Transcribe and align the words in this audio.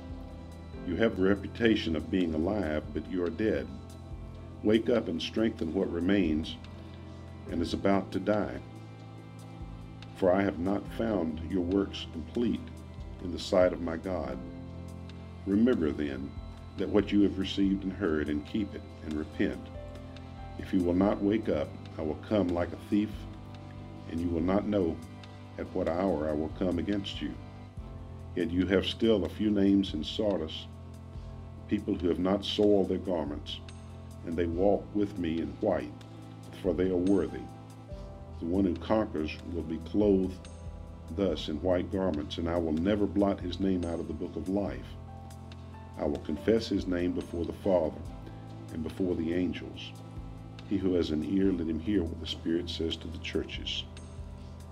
You 0.85 0.95
have 0.97 1.17
a 1.17 1.23
reputation 1.23 1.95
of 1.95 2.11
being 2.11 2.35
alive, 2.35 2.83
but 2.93 3.09
you 3.09 3.23
are 3.23 3.31
dead. 3.31 3.67
Wake 4.63 4.91
up 4.91 5.07
and 5.07 5.19
strengthen 5.19 5.73
what 5.73 5.91
remains 5.91 6.55
and 7.49 7.63
is 7.63 7.73
about 7.73 8.11
to 8.11 8.19
die. 8.19 8.59
For 10.17 10.31
I 10.31 10.43
have 10.43 10.59
not 10.59 10.87
found 10.99 11.41
your 11.49 11.63
works 11.63 12.05
complete 12.11 12.61
in 13.23 13.31
the 13.31 13.39
sight 13.39 13.73
of 13.73 13.81
my 13.81 13.97
God. 13.97 14.37
Remember 15.47 15.91
then 15.91 16.29
that 16.77 16.87
what 16.87 17.11
you 17.11 17.23
have 17.23 17.39
received 17.39 17.83
and 17.83 17.93
heard, 17.93 18.29
and 18.29 18.45
keep 18.45 18.71
it, 18.75 18.83
and 19.03 19.13
repent. 19.13 19.65
If 20.59 20.71
you 20.75 20.83
will 20.83 20.93
not 20.93 21.23
wake 21.23 21.49
up, 21.49 21.69
I 21.97 22.03
will 22.03 22.19
come 22.29 22.49
like 22.49 22.71
a 22.71 22.89
thief, 22.91 23.09
and 24.11 24.19
you 24.19 24.27
will 24.27 24.41
not 24.41 24.67
know 24.67 24.95
at 25.57 25.65
what 25.73 25.89
hour 25.89 26.29
I 26.29 26.33
will 26.33 26.51
come 26.59 26.77
against 26.77 27.19
you. 27.19 27.33
Yet 28.35 28.51
you 28.51 28.65
have 28.67 28.85
still 28.85 29.25
a 29.25 29.29
few 29.29 29.51
names 29.51 29.93
in 29.93 30.03
Sardis, 30.03 30.65
people 31.67 31.95
who 31.95 32.07
have 32.07 32.19
not 32.19 32.45
soiled 32.45 32.89
their 32.89 32.97
garments, 32.97 33.59
and 34.25 34.35
they 34.37 34.45
walk 34.45 34.85
with 34.93 35.17
me 35.17 35.39
in 35.41 35.49
white, 35.59 35.91
for 36.61 36.73
they 36.73 36.89
are 36.89 36.95
worthy. 36.95 37.41
The 38.39 38.45
one 38.45 38.65
who 38.65 38.75
conquers 38.75 39.37
will 39.53 39.63
be 39.63 39.77
clothed 39.79 40.47
thus 41.15 41.49
in 41.49 41.61
white 41.61 41.91
garments, 41.91 42.37
and 42.37 42.49
I 42.49 42.57
will 42.57 42.73
never 42.73 43.05
blot 43.05 43.39
his 43.39 43.59
name 43.59 43.83
out 43.83 43.99
of 43.99 44.07
the 44.07 44.13
book 44.13 44.35
of 44.37 44.47
life. 44.47 44.87
I 45.97 46.05
will 46.05 46.19
confess 46.19 46.67
his 46.67 46.87
name 46.87 47.11
before 47.11 47.45
the 47.45 47.53
Father 47.53 47.99
and 48.73 48.81
before 48.81 49.15
the 49.15 49.33
angels. 49.33 49.91
He 50.69 50.77
who 50.77 50.93
has 50.93 51.11
an 51.11 51.25
ear, 51.25 51.51
let 51.51 51.67
him 51.67 51.79
hear 51.79 52.01
what 52.01 52.21
the 52.21 52.27
Spirit 52.27 52.69
says 52.69 52.95
to 52.97 53.07
the 53.07 53.17
churches. 53.17 53.83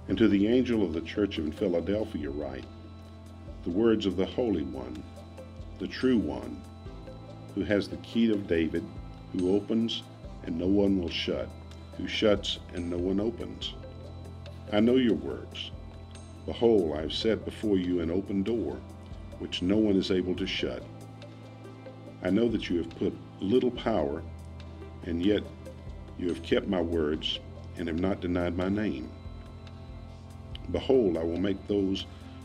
And 0.07 0.17
to 0.17 0.29
the 0.29 0.47
angel 0.47 0.81
of 0.81 0.93
the 0.93 1.01
church 1.01 1.37
in 1.37 1.51
Philadelphia 1.51 2.29
write, 2.29 2.65
the 3.63 3.69
words 3.69 4.05
of 4.05 4.15
the 4.15 4.25
Holy 4.25 4.63
One, 4.63 5.03
the 5.79 5.87
true 5.87 6.17
One, 6.17 6.61
who 7.55 7.63
has 7.63 7.87
the 7.87 7.97
key 7.97 8.31
of 8.31 8.47
David, 8.47 8.85
who 9.33 9.55
opens 9.55 10.03
and 10.43 10.57
no 10.57 10.67
one 10.67 10.99
will 10.99 11.09
shut, 11.09 11.49
who 11.97 12.07
shuts 12.07 12.59
and 12.73 12.89
no 12.89 12.97
one 12.97 13.19
opens. 13.19 13.73
I 14.71 14.79
know 14.79 14.95
your 14.95 15.15
works. 15.15 15.71
Behold, 16.45 16.97
I 16.97 17.01
have 17.01 17.13
set 17.13 17.43
before 17.43 17.77
you 17.77 17.99
an 17.99 18.09
open 18.09 18.43
door, 18.43 18.79
which 19.39 19.61
no 19.61 19.77
one 19.77 19.95
is 19.95 20.09
able 20.09 20.35
to 20.35 20.47
shut. 20.47 20.83
I 22.23 22.29
know 22.29 22.47
that 22.49 22.69
you 22.69 22.77
have 22.77 22.89
put 22.97 23.13
little 23.41 23.71
power, 23.71 24.23
and 25.05 25.25
yet 25.25 25.43
you 26.17 26.27
have 26.29 26.43
kept 26.43 26.67
my 26.67 26.81
words 26.81 27.39
and 27.77 27.87
have 27.87 27.99
not 27.99 28.21
denied 28.21 28.57
my 28.57 28.69
name. 28.69 29.09
Behold, 30.71 31.17
I 31.17 31.23
will 31.23 31.39
make 31.39 31.67
those 31.67 32.05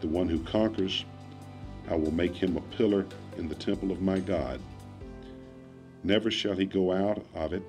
The 0.00 0.08
one 0.08 0.28
who 0.28 0.38
conquers, 0.40 1.04
I 1.88 1.94
will 1.94 2.12
make 2.12 2.34
him 2.34 2.56
a 2.56 2.76
pillar 2.76 3.06
in 3.36 3.48
the 3.48 3.54
temple 3.54 3.90
of 3.90 4.00
my 4.00 4.18
God. 4.18 4.60
Never 6.02 6.30
shall 6.30 6.54
he 6.54 6.66
go 6.66 6.92
out 6.92 7.24
of 7.34 7.52
it, 7.52 7.62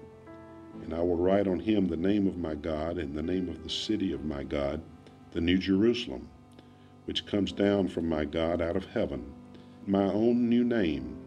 and 0.84 0.94
I 0.94 1.02
will 1.02 1.18
write 1.18 1.48
on 1.48 1.60
him 1.60 1.88
the 1.88 1.98
name 1.98 2.28
of 2.28 2.38
my 2.38 2.56
God 2.56 2.98
and 2.98 3.16
the 3.16 3.22
name 3.22 3.50
of 3.50 3.64
the 3.64 3.70
city 3.70 4.14
of 4.14 4.26
my 4.26 4.44
God, 4.44 4.82
the 5.32 5.42
New 5.42 5.58
Jerusalem, 5.58 6.28
which 7.06 7.26
comes 7.26 7.52
down 7.52 7.88
from 7.88 8.08
my 8.08 8.26
God 8.26 8.62
out 8.62 8.76
of 8.76 8.86
heaven, 8.86 9.26
my 9.86 10.04
own 10.04 10.48
new 10.48 10.64
name 10.64 11.18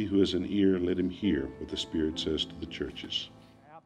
he 0.00 0.06
who 0.06 0.20
has 0.20 0.32
an 0.34 0.46
ear, 0.48 0.78
let 0.78 0.98
him 0.98 1.10
hear 1.10 1.46
what 1.58 1.68
the 1.68 1.76
Spirit 1.76 2.18
says 2.18 2.46
to 2.46 2.54
the 2.54 2.66
churches. 2.66 3.28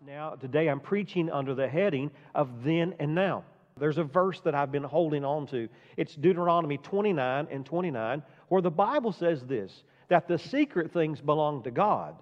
Now, 0.07 0.37
today 0.37 0.69
I'm 0.69 0.81
preaching 0.81 1.31
under 1.31 1.55
the 1.55 1.67
heading 1.67 2.11
of 2.35 2.63
then 2.63 2.95
and 3.01 3.15
now. 3.15 3.43
There's 3.79 3.99
a 3.99 4.05
verse 4.05 4.41
that 4.41 4.55
I've 4.55 4.71
been 4.71 4.85
holding 4.85 5.25
on 5.25 5.47
to. 5.49 5.69
It's 5.97 6.15
Deuteronomy 6.15 6.79
29 6.79 7.49
and 7.51 7.67
29, 7.67 8.23
where 8.49 8.63
the 8.63 8.71
Bible 8.71 9.13
says 9.13 9.45
this 9.45 9.83
that 10.09 10.29
the 10.29 10.39
secret 10.39 10.93
things 10.93 11.21
belong 11.21 11.63
to 11.63 11.71
God, 11.71 12.15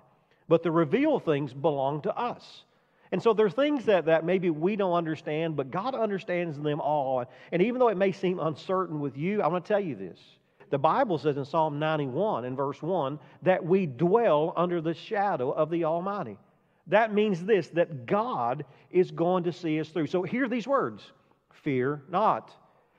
but 0.49 0.63
the 0.63 0.71
revealed 0.71 1.25
things 1.25 1.53
belong 1.53 2.01
to 2.03 2.17
us. 2.17 2.65
And 3.11 3.23
so 3.23 3.35
there 3.35 3.45
are 3.45 3.51
things 3.51 3.85
that, 3.87 4.07
that 4.07 4.25
maybe 4.25 4.49
we 4.49 4.77
don't 4.77 4.95
understand, 4.95 5.57
but 5.57 5.71
God 5.71 5.95
understands 5.95 6.59
them 6.59 6.81
all. 6.81 7.25
And 7.51 7.61
even 7.61 7.79
though 7.79 7.89
it 7.89 7.99
may 7.99 8.13
seem 8.13 8.39
uncertain 8.41 9.01
with 9.01 9.19
you, 9.19 9.43
I'm 9.43 9.51
going 9.51 9.63
to 9.63 9.69
tell 9.69 9.81
you 9.81 9.95
this 9.95 10.19
the 10.71 10.79
Bible 10.79 11.19
says 11.19 11.37
in 11.37 11.45
Psalm 11.45 11.79
91 11.79 12.47
in 12.47 12.57
verse 12.57 12.81
1 12.81 13.19
that 13.43 13.63
we 13.63 13.85
dwell 13.85 14.55
under 14.57 14.81
the 14.81 14.95
shadow 14.95 15.51
of 15.51 15.69
the 15.69 15.85
Almighty. 15.85 16.39
That 16.87 17.13
means 17.13 17.45
this 17.45 17.69
that 17.69 18.07
God 18.07 18.65
is 18.91 19.11
going 19.11 19.45
to 19.45 19.53
see 19.53 19.79
us 19.81 19.91
through. 19.91 20.07
So 20.07 20.23
hear 20.23 20.49
these 20.49 20.67
words 20.67 21.13
fear 21.63 22.03
not. 22.09 22.51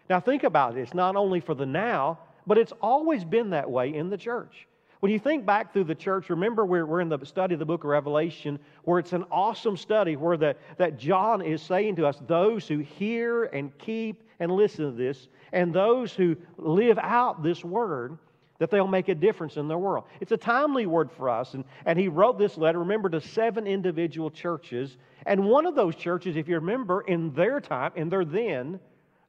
Now 0.09 0.19
think 0.19 0.43
about 0.43 0.75
this, 0.75 0.93
not 0.93 1.15
only 1.15 1.39
for 1.39 1.55
the 1.55 1.65
now, 1.65 2.19
but 2.45 2.57
it's 2.57 2.73
always 2.81 3.23
been 3.23 3.51
that 3.51 3.69
way 3.69 3.93
in 3.93 4.09
the 4.09 4.17
church. 4.17 4.67
When 4.99 5.11
you 5.11 5.19
think 5.19 5.45
back 5.45 5.73
through 5.73 5.83
the 5.85 5.95
church, 5.95 6.29
remember 6.29 6.65
we're, 6.65 6.85
we're 6.85 7.01
in 7.01 7.09
the 7.09 7.19
study 7.25 7.53
of 7.55 7.59
the 7.59 7.65
book 7.65 7.83
of 7.83 7.89
Revelation, 7.89 8.57
where 8.85 8.99
it's 8.99 9.11
an 9.11 9.25
awesome 9.29 9.75
study 9.75 10.15
where 10.15 10.37
the, 10.37 10.55
that 10.77 10.97
John 10.97 11.41
is 11.41 11.61
saying 11.61 11.97
to 11.97 12.07
us, 12.07 12.21
those 12.25 12.69
who 12.69 12.79
hear 12.79 13.45
and 13.45 13.77
keep 13.77 14.23
and 14.39 14.49
listen 14.49 14.85
to 14.85 14.91
this, 14.91 15.27
and 15.51 15.73
those 15.73 16.13
who 16.13 16.37
live 16.57 16.97
out 16.99 17.43
this 17.43 17.65
word, 17.65 18.17
that 18.63 18.71
they'll 18.71 18.87
make 18.87 19.09
a 19.09 19.15
difference 19.15 19.57
in 19.57 19.67
their 19.67 19.77
world. 19.77 20.05
It's 20.21 20.31
a 20.31 20.37
timely 20.37 20.85
word 20.85 21.11
for 21.11 21.27
us. 21.27 21.53
And, 21.53 21.65
and 21.85 21.99
he 21.99 22.07
wrote 22.07 22.39
this 22.39 22.57
letter, 22.57 22.79
remember, 22.79 23.09
to 23.09 23.19
seven 23.19 23.67
individual 23.67 24.31
churches. 24.31 24.95
And 25.25 25.43
one 25.43 25.65
of 25.65 25.75
those 25.75 25.97
churches, 25.97 26.37
if 26.37 26.47
you 26.47 26.55
remember, 26.55 27.01
in 27.01 27.33
their 27.33 27.59
time, 27.59 27.91
in 27.97 28.07
their 28.07 28.23
then, 28.23 28.79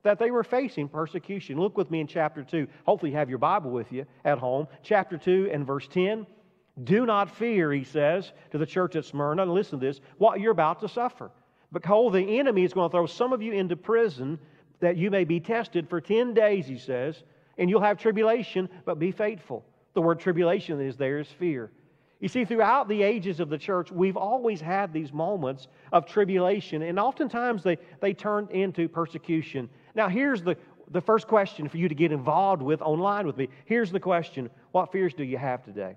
that 0.05 0.21
they 0.21 0.31
were 0.31 0.45
facing 0.45 0.89
persecution. 0.89 1.59
Look 1.59 1.77
with 1.77 1.91
me 1.91 1.99
in 1.99 2.07
chapter 2.07 2.45
2. 2.45 2.69
Hopefully, 2.87 3.11
you 3.11 3.17
have 3.17 3.29
your 3.29 3.41
Bible 3.41 3.73
with 3.73 3.91
you 3.91 4.07
at 4.25 4.39
home. 4.39 4.69
Chapter 4.85 5.19
2 5.19 5.51
and 5.53 5.67
verse 5.67 5.89
10. 5.89 6.29
Do 6.85 7.05
not 7.05 7.29
fear, 7.29 7.73
he 7.73 7.83
says 7.83 8.31
to 8.53 8.59
the 8.59 8.67
church 8.67 8.95
at 8.95 9.05
Smyrna, 9.05 9.45
listen 9.47 9.81
to 9.81 9.85
this, 9.85 10.01
what 10.19 10.39
you're 10.39 10.53
about 10.53 10.79
to 10.83 10.89
suffer. 10.89 11.33
Behold, 11.73 12.13
the 12.13 12.39
enemy 12.39 12.63
is 12.63 12.73
going 12.73 12.89
to 12.89 12.93
throw 12.93 13.07
some 13.07 13.33
of 13.33 13.43
you 13.43 13.53
into 13.53 13.75
prison 13.75 14.39
that 14.79 14.97
you 14.97 15.11
may 15.11 15.25
be 15.25 15.41
tested 15.41 15.89
for 15.89 16.01
10 16.01 16.35
days, 16.35 16.69
he 16.69 16.79
says, 16.79 17.25
and 17.59 17.71
you'll 17.71 17.81
have 17.81 17.99
tribulation, 17.99 18.69
but 18.85 18.99
be 18.99 19.11
faithful. 19.11 19.65
The 19.95 20.03
word 20.03 20.21
tribulation 20.21 20.81
is 20.81 20.97
there 20.97 21.19
is 21.19 21.29
fear. 21.29 21.71
You 22.21 22.29
see, 22.29 22.45
throughout 22.45 22.89
the 22.89 23.03
ages 23.03 23.39
of 23.41 23.49
the 23.51 23.59
church, 23.59 23.93
we've 23.93 24.17
always 24.17 24.61
had 24.61 24.93
these 24.93 25.13
moments 25.13 25.69
of 25.93 26.07
tribulation, 26.07 26.83
and 26.83 26.99
oftentimes 26.99 27.63
they, 27.63 27.77
they 28.01 28.15
turn 28.15 28.49
into 28.51 28.89
persecution. 28.89 29.69
Now, 29.95 30.09
here's 30.09 30.43
the, 30.43 30.57
the 30.91 31.01
first 31.01 31.29
question 31.29 31.69
for 31.69 31.77
you 31.77 31.89
to 31.89 31.95
get 31.95 32.13
involved 32.13 32.63
with 32.63 32.81
online 32.81 33.27
with 33.27 33.37
me. 33.37 33.49
Here's 33.67 33.91
the 33.91 34.01
question 34.01 34.49
What 34.73 34.91
fears 34.91 35.13
do 35.13 35.25
you 35.25 35.37
have 35.37 35.65
today? 35.65 35.97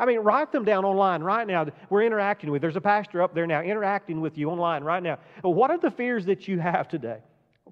I 0.00 0.06
mean, 0.06 0.20
write 0.20 0.50
them 0.50 0.64
down 0.64 0.86
online 0.86 1.22
right 1.22 1.46
now. 1.46 1.66
We're 1.90 2.02
interacting 2.02 2.50
with. 2.50 2.62
There's 2.62 2.76
a 2.76 2.80
pastor 2.80 3.22
up 3.22 3.34
there 3.34 3.46
now 3.46 3.60
interacting 3.60 4.22
with 4.22 4.38
you 4.38 4.50
online 4.50 4.82
right 4.82 5.02
now. 5.02 5.18
What 5.42 5.70
are 5.70 5.78
the 5.78 5.90
fears 5.90 6.24
that 6.24 6.48
you 6.48 6.58
have 6.58 6.88
today? 6.88 7.18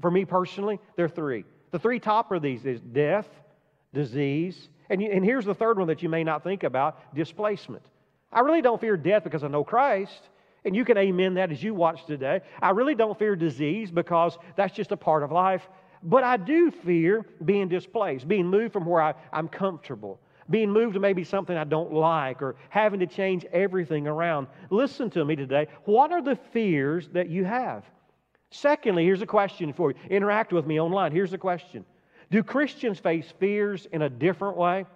For 0.02 0.10
me 0.10 0.26
personally, 0.26 0.78
there 0.94 1.06
are 1.06 1.08
three. 1.08 1.44
The 1.70 1.78
three 1.78 2.00
top 2.00 2.32
of 2.32 2.42
these 2.42 2.64
is 2.64 2.80
death, 2.80 3.26
disease, 3.92 4.68
and, 4.90 5.02
you, 5.02 5.10
and 5.10 5.24
here's 5.24 5.44
the 5.44 5.54
third 5.54 5.78
one 5.78 5.88
that 5.88 6.02
you 6.02 6.08
may 6.08 6.24
not 6.24 6.42
think 6.42 6.62
about 6.62 7.14
displacement. 7.14 7.82
I 8.32 8.40
really 8.40 8.62
don't 8.62 8.80
fear 8.80 8.96
death 8.96 9.24
because 9.24 9.44
I 9.44 9.48
know 9.48 9.64
Christ. 9.64 10.28
And 10.64 10.74
you 10.74 10.84
can 10.84 10.98
amen 10.98 11.34
that 11.34 11.52
as 11.52 11.62
you 11.62 11.72
watch 11.72 12.04
today. 12.04 12.40
I 12.60 12.70
really 12.70 12.94
don't 12.94 13.18
fear 13.18 13.36
disease 13.36 13.90
because 13.90 14.36
that's 14.56 14.74
just 14.74 14.92
a 14.92 14.96
part 14.96 15.22
of 15.22 15.30
life. 15.30 15.68
But 16.02 16.24
I 16.24 16.36
do 16.36 16.70
fear 16.70 17.24
being 17.44 17.68
displaced, 17.68 18.28
being 18.28 18.46
moved 18.46 18.72
from 18.72 18.84
where 18.84 19.00
I, 19.00 19.14
I'm 19.32 19.48
comfortable, 19.48 20.20
being 20.50 20.70
moved 20.70 20.94
to 20.94 21.00
maybe 21.00 21.24
something 21.24 21.56
I 21.56 21.64
don't 21.64 21.92
like, 21.92 22.42
or 22.42 22.56
having 22.70 23.00
to 23.00 23.06
change 23.06 23.44
everything 23.52 24.06
around. 24.06 24.46
Listen 24.70 25.10
to 25.10 25.24
me 25.24 25.36
today. 25.36 25.68
What 25.84 26.12
are 26.12 26.22
the 26.22 26.36
fears 26.52 27.08
that 27.12 27.28
you 27.28 27.44
have? 27.44 27.84
Secondly, 28.50 29.04
here's 29.04 29.22
a 29.22 29.26
question 29.26 29.72
for 29.72 29.90
you. 29.90 29.96
Interact 30.08 30.52
with 30.52 30.66
me 30.66 30.80
online. 30.80 31.12
Here's 31.12 31.30
the 31.30 31.38
question 31.38 31.84
Do 32.30 32.42
Christians 32.42 32.98
face 32.98 33.32
fears 33.38 33.86
in 33.92 34.02
a 34.02 34.08
different 34.08 34.56
way? 34.56 34.86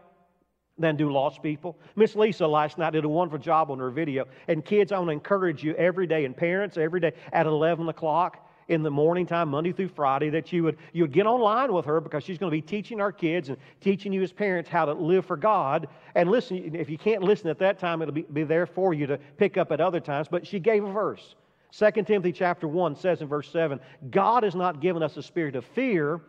than 0.79 0.97
do 0.97 1.11
lost 1.13 1.43
people. 1.43 1.79
Miss 1.97 2.17
Lisa 2.17 2.47
last 2.47 2.79
night 2.79 2.93
did 2.93 3.05
a 3.05 3.09
wonderful 3.09 3.39
job 3.39 3.71
on 3.71 3.79
her 3.79 3.91
video. 3.91 4.25
And 4.49 4.65
kids, 4.65 4.91
I 4.91 4.99
want 4.99 5.09
to 5.09 5.13
encourage 5.13 5.63
you 5.63 5.75
every 5.75 6.07
day, 6.07 6.25
and 6.25 6.37
parents 6.37 6.77
every 6.77 7.01
day 7.01 7.13
at 7.33 7.47
11 7.47 7.89
o'clock 7.89 8.49
in 8.69 8.83
the 8.83 8.91
morning 8.91 9.27
time, 9.27 9.51
Monday 9.51 9.73
through 9.73 9.89
Friday, 9.89 10.31
that 10.31 10.53
you 10.53 10.63
would, 10.63 10.79
you 10.93 11.03
would 11.03 11.13
get 11.13 11.27
online 11.27 11.73
with 11.73 11.85
her 11.85 12.01
because 12.01 12.25
she's 12.25 12.39
going 12.39 12.51
to 12.51 12.57
be 12.57 12.63
teaching 12.63 13.01
our 13.01 13.13
kids 13.13 13.49
and 13.49 13.59
teaching 13.81 14.13
you 14.13 14.23
as 14.23 14.33
parents 14.33 14.69
how 14.69 14.85
to 14.85 14.93
live 14.93 15.27
for 15.27 15.37
God. 15.37 15.89
And 16.15 16.31
listen, 16.31 16.75
if 16.75 16.89
you 16.89 16.97
can't 16.97 17.23
listen 17.23 17.51
at 17.51 17.59
that 17.59 17.79
time, 17.79 18.01
it'll 18.03 18.15
be, 18.15 18.23
be 18.23 18.45
there 18.45 18.67
for 18.67 18.95
you 18.95 19.07
to 19.07 19.19
pick 19.37 19.57
up 19.57 19.73
at 19.73 19.81
other 19.81 20.01
times. 20.01 20.29
But 20.31 20.47
she 20.47 20.59
gave 20.59 20.85
a 20.85 20.93
verse. 20.93 21.35
2 21.77 21.91
Timothy 22.03 22.33
chapter 22.33 22.69
1 22.69 22.97
says 22.97 23.23
in 23.23 23.29
verse 23.29 23.51
7 23.51 23.81
God 24.11 24.43
has 24.43 24.55
not 24.55 24.81
given 24.81 25.03
us 25.03 25.17
a 25.17 25.23
spirit 25.23 25.57
of 25.57 25.65
fear, 25.65 26.21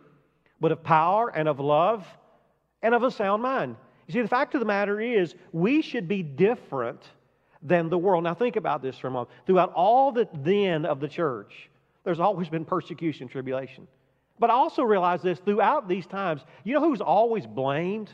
but 0.60 0.72
of 0.72 0.82
power 0.82 1.28
and 1.28 1.48
of 1.48 1.60
love 1.60 2.06
and 2.82 2.94
of 2.94 3.02
a 3.02 3.10
sound 3.10 3.42
mind. 3.42 3.76
You 4.06 4.12
see, 4.12 4.22
the 4.22 4.28
fact 4.28 4.54
of 4.54 4.60
the 4.60 4.66
matter 4.66 5.00
is, 5.00 5.34
we 5.52 5.80
should 5.82 6.08
be 6.08 6.22
different 6.22 7.02
than 7.62 7.88
the 7.88 7.96
world. 7.96 8.24
Now, 8.24 8.34
think 8.34 8.56
about 8.56 8.82
this 8.82 8.98
for 8.98 9.08
a 9.08 9.10
moment. 9.10 9.30
Throughout 9.46 9.72
all 9.72 10.12
the 10.12 10.28
then 10.34 10.84
of 10.84 11.00
the 11.00 11.08
church, 11.08 11.70
there's 12.04 12.20
always 12.20 12.48
been 12.50 12.64
persecution, 12.66 13.28
tribulation. 13.28 13.88
But 14.38 14.50
I 14.50 14.54
also 14.54 14.82
realize 14.82 15.22
this 15.22 15.38
throughout 15.38 15.88
these 15.88 16.06
times, 16.06 16.42
you 16.64 16.74
know 16.74 16.80
who's 16.80 17.00
always 17.00 17.46
blamed 17.46 18.10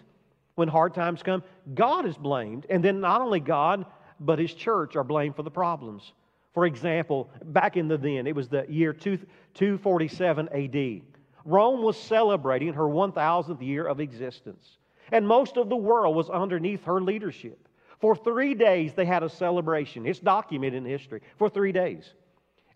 when 0.54 0.68
hard 0.68 0.94
times 0.94 1.22
come? 1.22 1.42
God 1.74 2.06
is 2.06 2.16
blamed. 2.16 2.66
And 2.70 2.84
then 2.84 3.00
not 3.00 3.20
only 3.20 3.40
God, 3.40 3.86
but 4.20 4.38
his 4.38 4.54
church 4.54 4.94
are 4.94 5.04
blamed 5.04 5.34
for 5.34 5.42
the 5.42 5.50
problems. 5.50 6.12
For 6.52 6.66
example, 6.66 7.30
back 7.44 7.76
in 7.76 7.88
the 7.88 7.96
then, 7.96 8.26
it 8.26 8.34
was 8.34 8.48
the 8.48 8.64
year 8.68 8.92
247 8.92 10.48
AD. 10.48 11.02
Rome 11.44 11.82
was 11.82 11.96
celebrating 11.96 12.74
her 12.74 12.84
1000th 12.84 13.62
year 13.62 13.86
of 13.86 14.00
existence 14.00 14.78
and 15.12 15.26
most 15.26 15.56
of 15.56 15.68
the 15.68 15.76
world 15.76 16.16
was 16.16 16.30
underneath 16.30 16.84
her 16.84 17.00
leadership. 17.00 17.68
For 18.00 18.16
three 18.16 18.54
days, 18.54 18.94
they 18.94 19.04
had 19.04 19.22
a 19.22 19.28
celebration. 19.28 20.06
It's 20.06 20.20
documented 20.20 20.84
in 20.84 20.84
history. 20.84 21.20
For 21.36 21.50
three 21.50 21.72
days. 21.72 22.14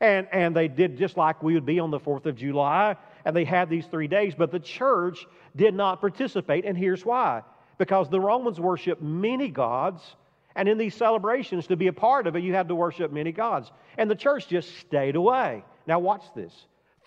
And, 0.01 0.29
and 0.33 0.55
they 0.55 0.69
did 0.69 0.99
just 0.99 1.17
like 1.17 1.43
we 1.43 1.55
would 1.55 1.65
be 1.65 1.79
on 1.79 1.91
the 1.91 2.01
4th 2.01 2.27
of 2.27 2.37
July, 2.37 2.97
and 3.25 3.35
they 3.35 3.45
had 3.45 3.71
these 3.71 3.87
three 3.87 4.09
days, 4.09 4.35
but 4.35 4.51
the 4.51 4.61
church 4.61 5.27
did 5.57 5.73
not 5.73 6.01
participate, 6.01 6.65
and 6.65 6.77
here's 6.77 7.07
why. 7.07 7.43
Because 7.79 8.11
the 8.11 8.21
Romans 8.21 8.61
worshiped 8.61 9.01
many 9.01 9.49
gods, 9.49 10.17
and 10.57 10.69
in 10.69 10.79
these 10.79 10.95
celebrations, 10.95 11.67
to 11.67 11.77
be 11.77 11.89
a 11.89 11.93
part 11.93 12.27
of 12.27 12.37
it, 12.37 12.43
you 12.43 12.55
had 12.55 12.69
to 12.69 12.75
worship 12.75 13.13
many 13.13 13.33
gods. 13.33 13.73
And 13.99 14.11
the 14.11 14.15
church 14.15 14.49
just 14.49 14.79
stayed 14.79 15.17
away. 15.17 15.65
Now, 15.87 15.99
watch 15.99 16.25
this. 16.35 16.53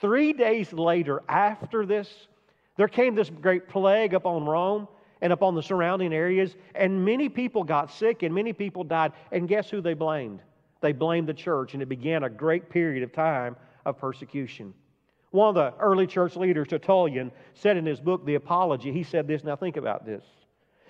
Three 0.01 0.33
days 0.33 0.73
later, 0.73 1.23
after 1.27 1.85
this, 1.85 2.27
there 2.75 2.87
came 2.87 3.15
this 3.15 3.29
great 3.29 3.67
plague 3.69 4.13
upon 4.13 4.45
Rome 4.45 4.87
and 5.21 5.33
upon 5.33 5.55
the 5.55 5.63
surrounding 5.63 6.13
areas, 6.13 6.55
and 6.75 7.03
many 7.03 7.29
people 7.29 7.63
got 7.63 7.91
sick 7.91 8.21
and 8.21 8.35
many 8.35 8.53
people 8.53 8.83
died. 8.83 9.13
And 9.31 9.47
guess 9.47 9.69
who 9.69 9.81
they 9.81 9.95
blamed? 9.95 10.41
They 10.81 10.91
blamed 10.91 11.27
the 11.27 11.33
church, 11.33 11.73
and 11.73 11.81
it 11.81 11.89
began 11.89 12.23
a 12.23 12.29
great 12.29 12.69
period 12.69 13.01
of 13.01 13.11
time 13.11 13.55
of 13.85 13.97
persecution. 13.97 14.73
One 15.31 15.49
of 15.49 15.55
the 15.55 15.73
early 15.79 16.05
church 16.05 16.35
leaders, 16.35 16.67
Tertullian, 16.67 17.31
said 17.55 17.77
in 17.77 17.85
his 17.85 17.99
book, 17.99 18.25
The 18.25 18.35
Apology, 18.35 18.91
he 18.91 19.03
said 19.03 19.27
this. 19.27 19.43
Now 19.43 19.55
think 19.55 19.77
about 19.77 20.05
this. 20.05 20.23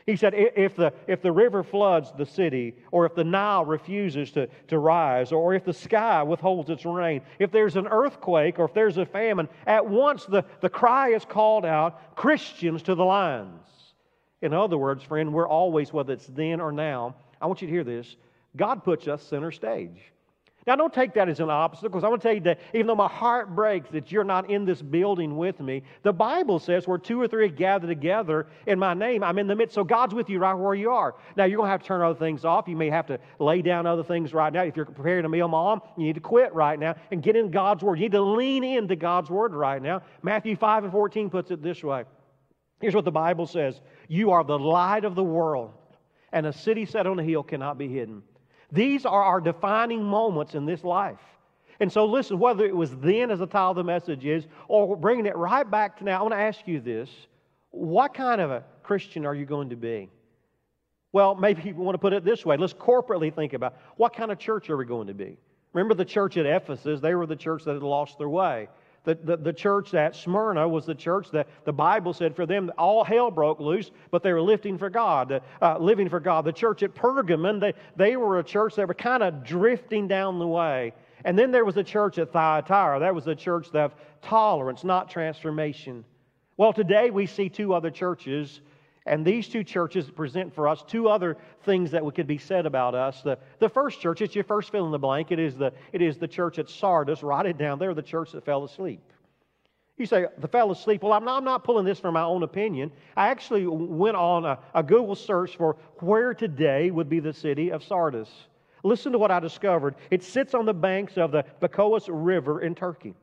He 0.07 0.15
said, 0.15 0.33
if 0.35 0.77
the, 0.77 0.93
if 1.05 1.21
the 1.21 1.33
river 1.33 1.63
floods 1.63 2.13
the 2.17 2.25
city, 2.25 2.75
or 2.91 3.05
if 3.05 3.13
the 3.13 3.25
Nile 3.25 3.65
refuses 3.65 4.31
to, 4.31 4.47
to 4.69 4.79
rise, 4.79 5.33
or 5.33 5.53
if 5.53 5.65
the 5.65 5.73
sky 5.73 6.23
withholds 6.23 6.69
its 6.69 6.85
rain, 6.85 7.21
if 7.39 7.51
there's 7.51 7.75
an 7.75 7.87
earthquake, 7.87 8.57
or 8.57 8.65
if 8.65 8.73
there's 8.73 8.97
a 8.97 9.05
famine, 9.05 9.49
at 9.65 9.85
once 9.85 10.23
the, 10.23 10.45
the 10.61 10.69
cry 10.69 11.09
is 11.09 11.25
called 11.25 11.65
out 11.65 12.15
Christians 12.15 12.81
to 12.83 12.95
the 12.95 13.03
lines. 13.03 13.67
In 14.41 14.53
other 14.53 14.77
words, 14.77 15.03
friend, 15.03 15.33
we're 15.33 15.47
always, 15.47 15.91
whether 15.91 16.13
it's 16.13 16.27
then 16.27 16.61
or 16.61 16.71
now, 16.71 17.15
I 17.41 17.47
want 17.47 17.61
you 17.61 17.67
to 17.67 17.73
hear 17.73 17.83
this 17.83 18.15
God 18.55 18.85
puts 18.85 19.09
us 19.09 19.21
center 19.21 19.51
stage. 19.51 20.13
Now, 20.67 20.75
don't 20.75 20.93
take 20.93 21.13
that 21.13 21.29
as 21.29 21.39
an 21.39 21.49
obstacle, 21.49 21.89
because 21.89 22.03
I 22.03 22.09
want 22.09 22.21
to 22.21 22.27
tell 22.27 22.35
you 22.35 22.41
that 22.41 22.59
even 22.73 22.87
though 22.87 22.95
my 22.95 23.07
heart 23.07 23.55
breaks 23.55 23.89
that 23.91 24.11
you're 24.11 24.25
not 24.25 24.49
in 24.49 24.65
this 24.65 24.81
building 24.81 25.37
with 25.37 25.61
me, 25.61 25.81
the 26.03 26.11
Bible 26.11 26.59
says 26.59 26.85
where 26.85 26.97
two 26.97 27.21
or 27.21 27.27
three 27.29 27.47
gather 27.47 27.87
together 27.87 28.47
in 28.65 28.77
my 28.77 28.93
name, 28.93 29.23
I'm 29.23 29.39
in 29.39 29.47
the 29.47 29.55
midst. 29.55 29.75
So 29.75 29.85
God's 29.85 30.13
with 30.13 30.29
you 30.29 30.39
right 30.39 30.53
where 30.53 30.75
you 30.75 30.91
are. 30.91 31.15
Now, 31.37 31.45
you're 31.45 31.55
going 31.55 31.67
to 31.67 31.71
have 31.71 31.83
to 31.83 31.87
turn 31.87 32.01
other 32.01 32.19
things 32.19 32.43
off. 32.43 32.67
You 32.67 32.75
may 32.75 32.89
have 32.89 33.05
to 33.07 33.17
lay 33.39 33.61
down 33.61 33.85
other 33.85 34.03
things 34.03 34.33
right 34.33 34.51
now. 34.51 34.63
If 34.63 34.75
you're 34.75 34.85
preparing 34.85 35.23
a 35.23 35.29
meal, 35.29 35.47
mom, 35.47 35.81
you 35.95 36.03
need 36.03 36.15
to 36.15 36.19
quit 36.19 36.53
right 36.53 36.77
now 36.77 36.95
and 37.11 37.23
get 37.23 37.37
in 37.37 37.49
God's 37.49 37.81
Word. 37.81 37.97
You 37.97 38.03
need 38.05 38.11
to 38.11 38.21
lean 38.21 38.65
into 38.65 38.97
God's 38.97 39.29
Word 39.29 39.53
right 39.53 39.81
now. 39.81 40.01
Matthew 40.21 40.57
5 40.57 40.83
and 40.83 40.91
14 40.91 41.29
puts 41.29 41.49
it 41.49 41.63
this 41.63 41.81
way 41.81 42.03
Here's 42.81 42.93
what 42.93 43.05
the 43.05 43.11
Bible 43.11 43.47
says 43.47 43.79
You 44.09 44.31
are 44.31 44.43
the 44.43 44.59
light 44.59 45.05
of 45.05 45.15
the 45.15 45.23
world, 45.23 45.71
and 46.33 46.45
a 46.45 46.51
city 46.51 46.85
set 46.85 47.07
on 47.07 47.19
a 47.19 47.23
hill 47.23 47.43
cannot 47.43 47.77
be 47.77 47.87
hidden. 47.87 48.21
These 48.71 49.05
are 49.05 49.23
our 49.23 49.39
defining 49.39 50.03
moments 50.03 50.55
in 50.55 50.65
this 50.65 50.83
life. 50.83 51.19
And 51.79 51.91
so, 51.91 52.05
listen, 52.05 52.39
whether 52.39 52.65
it 52.65 52.75
was 52.75 52.95
then 52.97 53.29
as 53.31 53.39
the 53.39 53.45
title 53.45 53.71
of 53.71 53.77
the 53.77 53.83
message 53.83 54.25
is, 54.25 54.47
or 54.67 54.97
bringing 54.97 55.25
it 55.25 55.35
right 55.35 55.69
back 55.69 55.97
to 55.99 56.03
now, 56.03 56.19
I 56.19 56.21
want 56.23 56.33
to 56.33 56.39
ask 56.39 56.67
you 56.67 56.79
this 56.79 57.09
what 57.71 58.13
kind 58.13 58.41
of 58.41 58.49
a 58.49 58.63
Christian 58.83 59.25
are 59.25 59.35
you 59.35 59.45
going 59.45 59.69
to 59.69 59.75
be? 59.75 60.09
Well, 61.11 61.35
maybe 61.35 61.61
you 61.63 61.75
want 61.75 61.95
to 61.95 61.99
put 61.99 62.13
it 62.13 62.23
this 62.25 62.45
way. 62.45 62.57
Let's 62.57 62.73
corporately 62.73 63.33
think 63.33 63.53
about 63.53 63.77
what 63.95 64.13
kind 64.15 64.31
of 64.31 64.39
church 64.39 64.69
are 64.69 64.77
we 64.77 64.85
going 64.85 65.07
to 65.07 65.13
be? 65.13 65.37
Remember 65.73 65.93
the 65.93 66.05
church 66.05 66.37
at 66.37 66.45
Ephesus? 66.45 66.99
They 66.99 67.13
were 67.13 67.25
the 67.25 67.35
church 67.35 67.63
that 67.65 67.73
had 67.73 67.83
lost 67.83 68.17
their 68.17 68.29
way. 68.29 68.67
The, 69.07 69.15
the, 69.15 69.37
the, 69.37 69.53
church 69.53 69.93
at 69.93 70.17
Smyrna 70.17 70.67
was 70.67 70.85
the 70.85 70.93
church 70.93 71.31
that 71.31 71.47
the 71.63 71.71
Bible 71.71 72.11
said 72.11 72.35
for 72.35 72.45
them 72.45 72.69
all 72.77 73.05
hell 73.05 73.31
broke 73.31 73.61
loose, 73.61 73.89
but 74.11 74.21
they 74.21 74.33
were 74.33 74.41
lifting 74.41 74.77
for 74.77 74.89
God, 74.89 75.41
uh, 75.61 75.77
living 75.77 76.09
for 76.09 76.19
God. 76.19 76.43
The 76.43 76.51
church 76.51 76.83
at 76.83 76.93
Pergamon, 76.93 77.61
they, 77.61 77.73
they 77.95 78.17
were 78.17 78.39
a 78.39 78.43
church 78.43 78.75
that 78.75 78.85
were 78.85 78.93
kind 78.93 79.23
of 79.23 79.45
drifting 79.45 80.09
down 80.09 80.39
the 80.39 80.47
way. 80.47 80.91
And 81.23 81.39
then 81.39 81.53
there 81.53 81.63
was 81.63 81.75
the 81.75 81.85
church 81.85 82.17
at 82.17 82.33
Thyatira. 82.33 82.99
That 82.99 83.15
was 83.15 83.23
the 83.23 83.33
church 83.33 83.73
of 83.73 83.95
tolerance, 84.21 84.83
not 84.83 85.09
transformation. 85.09 86.03
Well, 86.57 86.73
today 86.73 87.09
we 87.09 87.27
see 87.27 87.47
two 87.47 87.73
other 87.73 87.89
churches 87.89 88.59
and 89.07 89.25
these 89.25 89.47
two 89.47 89.63
churches 89.63 90.09
present 90.09 90.53
for 90.53 90.67
us 90.67 90.83
two 90.87 91.09
other 91.09 91.37
things 91.63 91.91
that 91.91 92.03
could 92.15 92.27
be 92.27 92.37
said 92.37 92.65
about 92.65 92.95
us. 92.95 93.21
The, 93.21 93.37
the 93.59 93.69
first 93.69 93.99
church, 93.99 94.21
it's 94.21 94.35
your 94.35 94.43
first 94.43 94.71
fill 94.71 94.85
in 94.85 94.91
the 94.91 94.99
blank. 94.99 95.31
It 95.31 95.39
is 95.39 95.55
the, 95.55 95.73
it 95.93 96.01
is 96.01 96.17
the 96.17 96.27
church 96.27 96.59
at 96.59 96.69
Sardis. 96.69 97.23
Write 97.23 97.45
it 97.45 97.57
down. 97.57 97.79
They're 97.79 97.93
the 97.93 98.01
church 98.01 98.31
that 98.33 98.45
fell 98.45 98.63
asleep. 98.63 99.01
You 99.97 100.05
say, 100.05 100.27
the 100.37 100.47
fell 100.47 100.71
asleep. 100.71 101.01
Well, 101.01 101.13
I'm 101.13 101.25
not, 101.25 101.37
I'm 101.37 101.43
not 101.43 101.63
pulling 101.63 101.85
this 101.85 101.99
from 101.99 102.13
my 102.13 102.21
own 102.21 102.43
opinion. 102.43 102.91
I 103.15 103.29
actually 103.29 103.65
went 103.65 104.15
on 104.15 104.45
a, 104.45 104.59
a 104.75 104.83
Google 104.83 105.15
search 105.15 105.57
for 105.57 105.77
where 105.99 106.33
today 106.33 106.91
would 106.91 107.09
be 107.09 107.19
the 107.19 107.33
city 107.33 107.71
of 107.71 107.83
Sardis. 107.83 108.29
Listen 108.83 109.11
to 109.11 109.17
what 109.17 109.31
I 109.31 109.39
discovered. 109.39 109.95
It 110.11 110.23
sits 110.23 110.53
on 110.53 110.65
the 110.65 110.73
banks 110.73 111.17
of 111.17 111.31
the 111.31 111.45
Bacos 111.61 112.07
River 112.09 112.61
in 112.61 112.75
Turkey. 112.75 113.15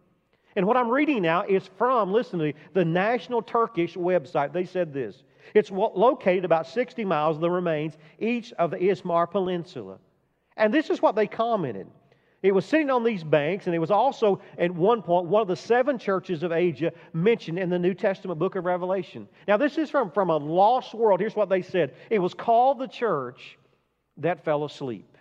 And 0.57 0.67
what 0.67 0.77
I'm 0.77 0.89
reading 0.89 1.23
now 1.23 1.45
is 1.45 1.69
from, 1.79 2.13
listen 2.13 2.39
to 2.39 2.47
me, 2.47 2.55
the 2.75 2.85
National 2.85 3.43
Turkish 3.43 3.95
website. 3.95 4.53
They 4.53 4.65
said 4.65 4.93
this 4.93 5.23
it's 5.53 5.71
located 5.71 6.45
about 6.45 6.67
60 6.67 7.05
miles 7.05 7.37
of 7.37 7.41
the 7.41 7.51
remains 7.51 7.99
each 8.19 8.53
of 8.55 8.71
the 8.71 8.77
Izmir 8.77 9.31
Peninsula. 9.31 9.99
And 10.57 10.73
this 10.73 10.91
is 10.91 11.03
what 11.03 11.17
they 11.17 11.27
commented. 11.27 11.87
It 12.45 12.55
was 12.55 12.67
sitting 12.67 12.91
on 12.91 13.05
these 13.05 13.25
banks, 13.25 13.67
and 13.67 13.75
it 13.75 13.79
was 13.79 13.91
also, 13.91 14.41
at 14.59 14.71
one 14.71 15.01
point, 15.01 15.27
one 15.27 15.41
of 15.41 15.49
the 15.49 15.57
seven 15.57 15.99
churches 15.99 16.43
of 16.43 16.53
Asia 16.53 16.93
mentioned 17.15 17.59
in 17.59 17.71
the 17.71 17.79
New 17.79 17.95
Testament 17.95 18.39
book 18.39 18.55
of 18.55 18.67
Revelation. 18.67 19.27
Now, 19.49 19.57
this 19.57 19.79
is 19.79 19.89
from, 19.89 20.11
from 20.11 20.29
a 20.29 20.37
lost 20.37 20.93
world. 20.93 21.21
Here's 21.21 21.35
what 21.35 21.49
they 21.49 21.63
said 21.63 21.95
it 22.11 22.19
was 22.19 22.35
called 22.35 22.79
the 22.79 22.87
church 22.87 23.59
that 24.19 24.45
fell 24.45 24.65
asleep. 24.65 25.17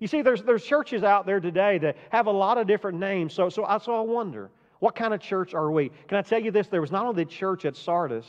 You 0.00 0.08
see, 0.08 0.20
there's, 0.22 0.42
there's 0.42 0.64
churches 0.64 1.04
out 1.04 1.26
there 1.26 1.38
today 1.38 1.78
that 1.78 1.96
have 2.10 2.26
a 2.26 2.32
lot 2.32 2.58
of 2.58 2.66
different 2.66 2.98
names. 2.98 3.34
So, 3.34 3.48
so, 3.48 3.64
I, 3.64 3.78
so 3.78 3.94
I 3.94 4.00
wonder, 4.00 4.50
what 4.80 4.96
kind 4.96 5.14
of 5.14 5.20
church 5.20 5.54
are 5.54 5.70
we? 5.70 5.90
Can 6.08 6.18
I 6.18 6.22
tell 6.22 6.42
you 6.42 6.50
this? 6.50 6.66
There 6.66 6.80
was 6.80 6.90
not 6.90 7.06
only 7.06 7.24
the 7.24 7.30
church 7.30 7.66
at 7.66 7.76
Sardis, 7.76 8.26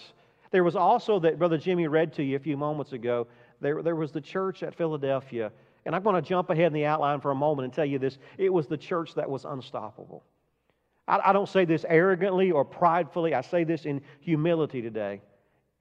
there 0.52 0.64
was 0.64 0.76
also 0.76 1.20
that 1.20 1.38
Brother 1.38 1.58
Jimmy 1.58 1.88
read 1.88 2.14
to 2.14 2.24
you 2.24 2.36
a 2.36 2.40
few 2.40 2.58
moments 2.58 2.94
ago. 2.94 3.28
There, 3.62 3.82
there 3.82 3.96
was 3.96 4.12
the 4.12 4.22
church 4.22 4.64
at 4.64 4.76
Philadelphia. 4.76 5.52
And 5.86 5.96
I'm 5.96 6.04
going 6.04 6.16
to 6.16 6.22
jump 6.22 6.50
ahead 6.50 6.68
in 6.68 6.74
the 6.74 6.86
outline 6.86 7.22
for 7.22 7.32
a 7.32 7.36
moment 7.36 7.66
and 7.66 7.74
tell 7.74 7.86
you 7.86 8.00
this. 8.00 8.18
It 8.38 8.52
was 8.52 8.68
the 8.68 8.78
church 8.78 9.16
that 9.16 9.30
was 9.30 9.46
unstoppable. 9.46 10.24
I, 11.08 11.20
I 11.26 11.34
don't 11.34 11.50
say 11.50 11.66
this 11.66 11.86
arrogantly 11.88 12.52
or 12.52 12.66
pridefully, 12.66 13.34
I 13.34 13.42
say 13.42 13.64
this 13.64 13.86
in 13.86 14.02
humility 14.20 14.82
today. 14.82 15.22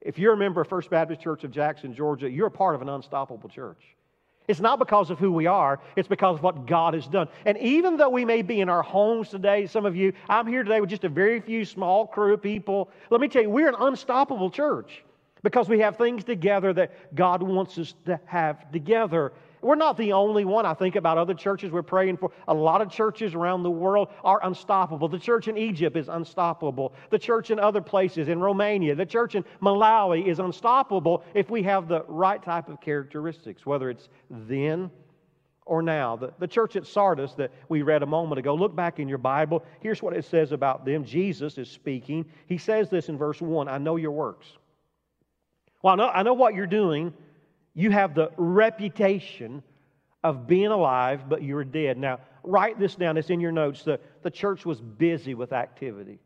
If 0.01 0.17
you're 0.17 0.33
a 0.33 0.37
member 0.37 0.61
of 0.61 0.67
First 0.67 0.89
Baptist 0.89 1.21
Church 1.21 1.43
of 1.43 1.51
Jackson, 1.51 1.93
Georgia, 1.93 2.29
you're 2.29 2.47
a 2.47 2.51
part 2.51 2.75
of 2.75 2.81
an 2.81 2.89
unstoppable 2.89 3.49
church. 3.49 3.95
It's 4.49 4.59
not 4.59 4.79
because 4.79 5.11
of 5.11 5.19
who 5.19 5.31
we 5.31 5.45
are, 5.45 5.79
it's 5.95 6.07
because 6.07 6.37
of 6.37 6.43
what 6.43 6.65
God 6.65 6.95
has 6.95 7.05
done. 7.05 7.27
And 7.45 7.55
even 7.59 7.97
though 7.97 8.09
we 8.09 8.25
may 8.25 8.41
be 8.41 8.61
in 8.61 8.67
our 8.67 8.81
homes 8.81 9.29
today, 9.29 9.67
some 9.67 9.85
of 9.85 9.95
you, 9.95 10.11
I'm 10.27 10.47
here 10.47 10.63
today 10.63 10.81
with 10.81 10.89
just 10.89 11.03
a 11.03 11.09
very 11.09 11.39
few 11.39 11.63
small 11.63 12.07
crew 12.07 12.33
of 12.33 12.41
people. 12.41 12.89
Let 13.11 13.21
me 13.21 13.27
tell 13.27 13.43
you, 13.43 13.49
we're 13.51 13.69
an 13.69 13.75
unstoppable 13.77 14.49
church 14.49 15.03
because 15.43 15.69
we 15.69 15.77
have 15.81 15.97
things 15.97 16.23
together 16.23 16.73
that 16.73 17.13
God 17.13 17.43
wants 17.43 17.77
us 17.77 17.93
to 18.07 18.19
have 18.25 18.71
together. 18.71 19.33
We're 19.61 19.75
not 19.75 19.97
the 19.97 20.13
only 20.13 20.45
one. 20.45 20.65
I 20.65 20.73
think 20.73 20.95
about 20.95 21.17
other 21.17 21.33
churches 21.33 21.71
we're 21.71 21.81
praying 21.81 22.17
for. 22.17 22.31
A 22.47 22.53
lot 22.53 22.81
of 22.81 22.89
churches 22.89 23.33
around 23.33 23.63
the 23.63 23.71
world 23.71 24.09
are 24.23 24.39
unstoppable. 24.43 25.07
The 25.07 25.19
church 25.19 25.47
in 25.47 25.57
Egypt 25.57 25.97
is 25.97 26.07
unstoppable. 26.07 26.93
The 27.09 27.19
church 27.19 27.51
in 27.51 27.59
other 27.59 27.81
places, 27.81 28.29
in 28.29 28.39
Romania, 28.39 28.95
the 28.95 29.05
church 29.05 29.35
in 29.35 29.43
Malawi 29.61 30.25
is 30.25 30.39
unstoppable 30.39 31.23
if 31.33 31.49
we 31.49 31.63
have 31.63 31.87
the 31.87 32.03
right 32.07 32.41
type 32.41 32.69
of 32.69 32.79
characteristics, 32.79 33.65
whether 33.65 33.89
it's 33.89 34.09
then 34.29 34.89
or 35.65 35.81
now. 35.81 36.15
The, 36.15 36.33
the 36.39 36.47
church 36.47 36.75
at 36.75 36.87
Sardis 36.87 37.33
that 37.33 37.51
we 37.69 37.83
read 37.83 38.01
a 38.01 38.07
moment 38.07 38.39
ago, 38.39 38.55
look 38.55 38.75
back 38.75 38.99
in 38.99 39.07
your 39.07 39.19
Bible. 39.19 39.63
Here's 39.81 40.01
what 40.01 40.15
it 40.15 40.25
says 40.25 40.51
about 40.51 40.83
them. 40.85 41.05
Jesus 41.05 41.57
is 41.57 41.69
speaking. 41.69 42.25
He 42.47 42.57
says 42.57 42.89
this 42.89 43.09
in 43.09 43.17
verse 43.17 43.41
1 43.41 43.67
I 43.67 43.77
know 43.77 43.97
your 43.97 44.11
works. 44.11 44.47
Well, 45.81 45.93
I 45.93 45.97
know, 45.97 46.09
I 46.09 46.23
know 46.23 46.33
what 46.33 46.55
you're 46.55 46.67
doing 46.67 47.13
you 47.73 47.91
have 47.91 48.15
the 48.15 48.31
reputation 48.37 49.63
of 50.23 50.47
being 50.47 50.67
alive, 50.67 51.29
but 51.29 51.43
you're 51.43 51.63
dead. 51.63 51.97
Now, 51.97 52.19
write 52.43 52.79
this 52.79 52.95
down. 52.95 53.17
It's 53.17 53.29
in 53.29 53.39
your 53.39 53.51
notes. 53.51 53.83
The, 53.83 53.99
the 54.21 54.31
church 54.31 54.65
was 54.65 54.81
busy 54.81 55.33
with 55.33 55.53
activity. 55.53 56.19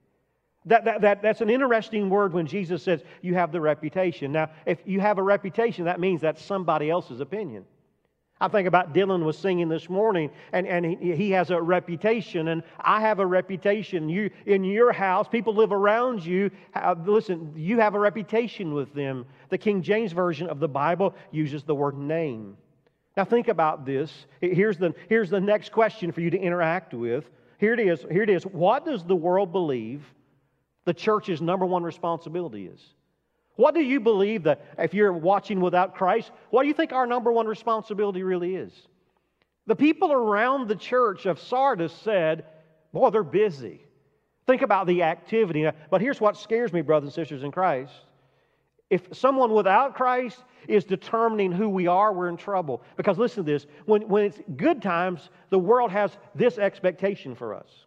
That, 0.66 0.86
that, 0.86 1.02
that, 1.02 1.22
that's 1.22 1.42
an 1.42 1.50
interesting 1.50 2.10
word 2.10 2.34
when 2.34 2.48
Jesus 2.48 2.84
says 2.84 3.04
you 3.22 3.36
have 3.36 3.52
the 3.52 3.60
reputation. 3.60 4.32
Now, 4.32 4.50
if 4.66 4.80
you 4.86 5.02
have 5.02 5.18
a 5.18 5.24
reputation, 5.24 5.86
that 5.86 6.00
means 6.00 6.22
that's 6.22 6.44
somebody 6.44 6.90
else's 6.90 7.20
opinion. 7.20 7.66
I 8.44 8.50
think 8.50 8.68
about 8.68 8.94
Dylan 8.94 9.24
was 9.24 9.38
singing 9.38 9.70
this 9.70 9.90
morning, 9.90 10.30
and, 10.52 10.68
and 10.68 10.86
he, 10.86 11.16
he 11.16 11.32
has 11.32 11.50
a 11.50 11.62
reputation, 11.62 12.50
and 12.50 12.62
I 12.78 13.00
have 13.00 13.20
a 13.20 13.26
reputation. 13.26 14.10
You 14.10 14.30
in 14.46 14.66
your 14.66 14.92
house, 14.92 15.30
people 15.30 15.56
live 15.56 15.72
around 15.72 16.26
you. 16.26 16.52
Uh, 16.76 16.94
listen, 17.06 17.54
you 17.56 17.80
have 17.80 17.96
a 17.96 18.00
reputation 18.00 18.74
with 18.74 18.94
them. 18.94 19.26
The 19.48 19.58
King 19.58 19.82
James 19.82 20.12
version 20.12 20.50
of 20.50 20.60
the 20.60 20.68
Bible 20.68 21.16
uses 21.32 21.64
the 21.64 21.74
word 21.74 21.98
name. 21.98 22.58
Now 23.16 23.24
think 23.24 23.48
about 23.48 23.86
this. 23.86 24.26
Here's 24.42 24.78
the, 24.78 24.94
here's 25.08 25.30
the 25.30 25.40
next 25.40 25.72
question 25.72 26.12
for 26.12 26.20
you 26.20 26.30
to 26.30 26.38
interact 26.38 26.94
with. 26.94 27.30
Here 27.60 27.74
it 27.74 27.80
is. 27.80 28.06
Here 28.12 28.24
it 28.24 28.30
is. 28.30 28.44
What 28.44 28.84
does 28.84 29.06
the 29.06 29.16
world 29.16 29.54
believe 29.54 30.04
the 30.84 30.94
church's 30.94 31.42
number 31.42 31.66
one 31.66 31.84
responsibility 31.84 32.66
is? 32.66 32.82
What 33.56 33.76
do 33.76 33.82
you 33.82 34.00
believe 34.00 34.44
that 34.44 34.66
if 34.78 34.94
you're 34.94 35.14
watching 35.14 35.60
without 35.60 35.96
Christ, 35.96 36.32
what 36.50 36.64
do 36.64 36.68
you 36.68 36.74
think 36.74 36.92
our 36.92 37.06
number 37.06 37.32
one 37.32 37.46
responsibility 37.46 38.24
really 38.24 38.56
is? 38.56 38.74
The 39.68 39.76
people 39.76 40.12
around 40.12 40.68
the 40.68 40.76
church 40.76 41.26
of 41.26 41.40
Sardis 41.40 41.94
said, 41.94 42.46
Boy, 42.92 43.10
they're 43.10 43.24
busy. 43.24 43.86
Think 44.46 44.62
about 44.62 44.88
the 44.88 45.04
activity. 45.04 45.68
But 45.90 46.02
here's 46.02 46.20
what 46.20 46.38
scares 46.38 46.74
me, 46.74 46.82
brothers 46.82 47.08
and 47.08 47.14
sisters 47.14 47.44
in 47.44 47.52
Christ. 47.52 47.94
If 48.90 49.08
someone 49.12 49.54
without 49.54 49.96
Christ 49.96 50.44
is 50.68 50.84
determining 50.84 51.52
who 51.52 51.70
we 51.70 51.88
are, 51.88 52.14
we're 52.14 52.30
in 52.30 52.38
trouble. 52.38 52.84
Because 52.98 53.18
listen 53.18 53.44
to 53.44 53.52
this 53.52 53.66
when, 53.86 54.08
when 54.08 54.26
it's 54.26 54.40
good 54.56 54.82
times, 54.82 55.30
the 55.50 55.58
world 55.58 55.92
has 55.92 56.18
this 56.36 56.58
expectation 56.58 57.34
for 57.34 57.56
us. 57.56 57.86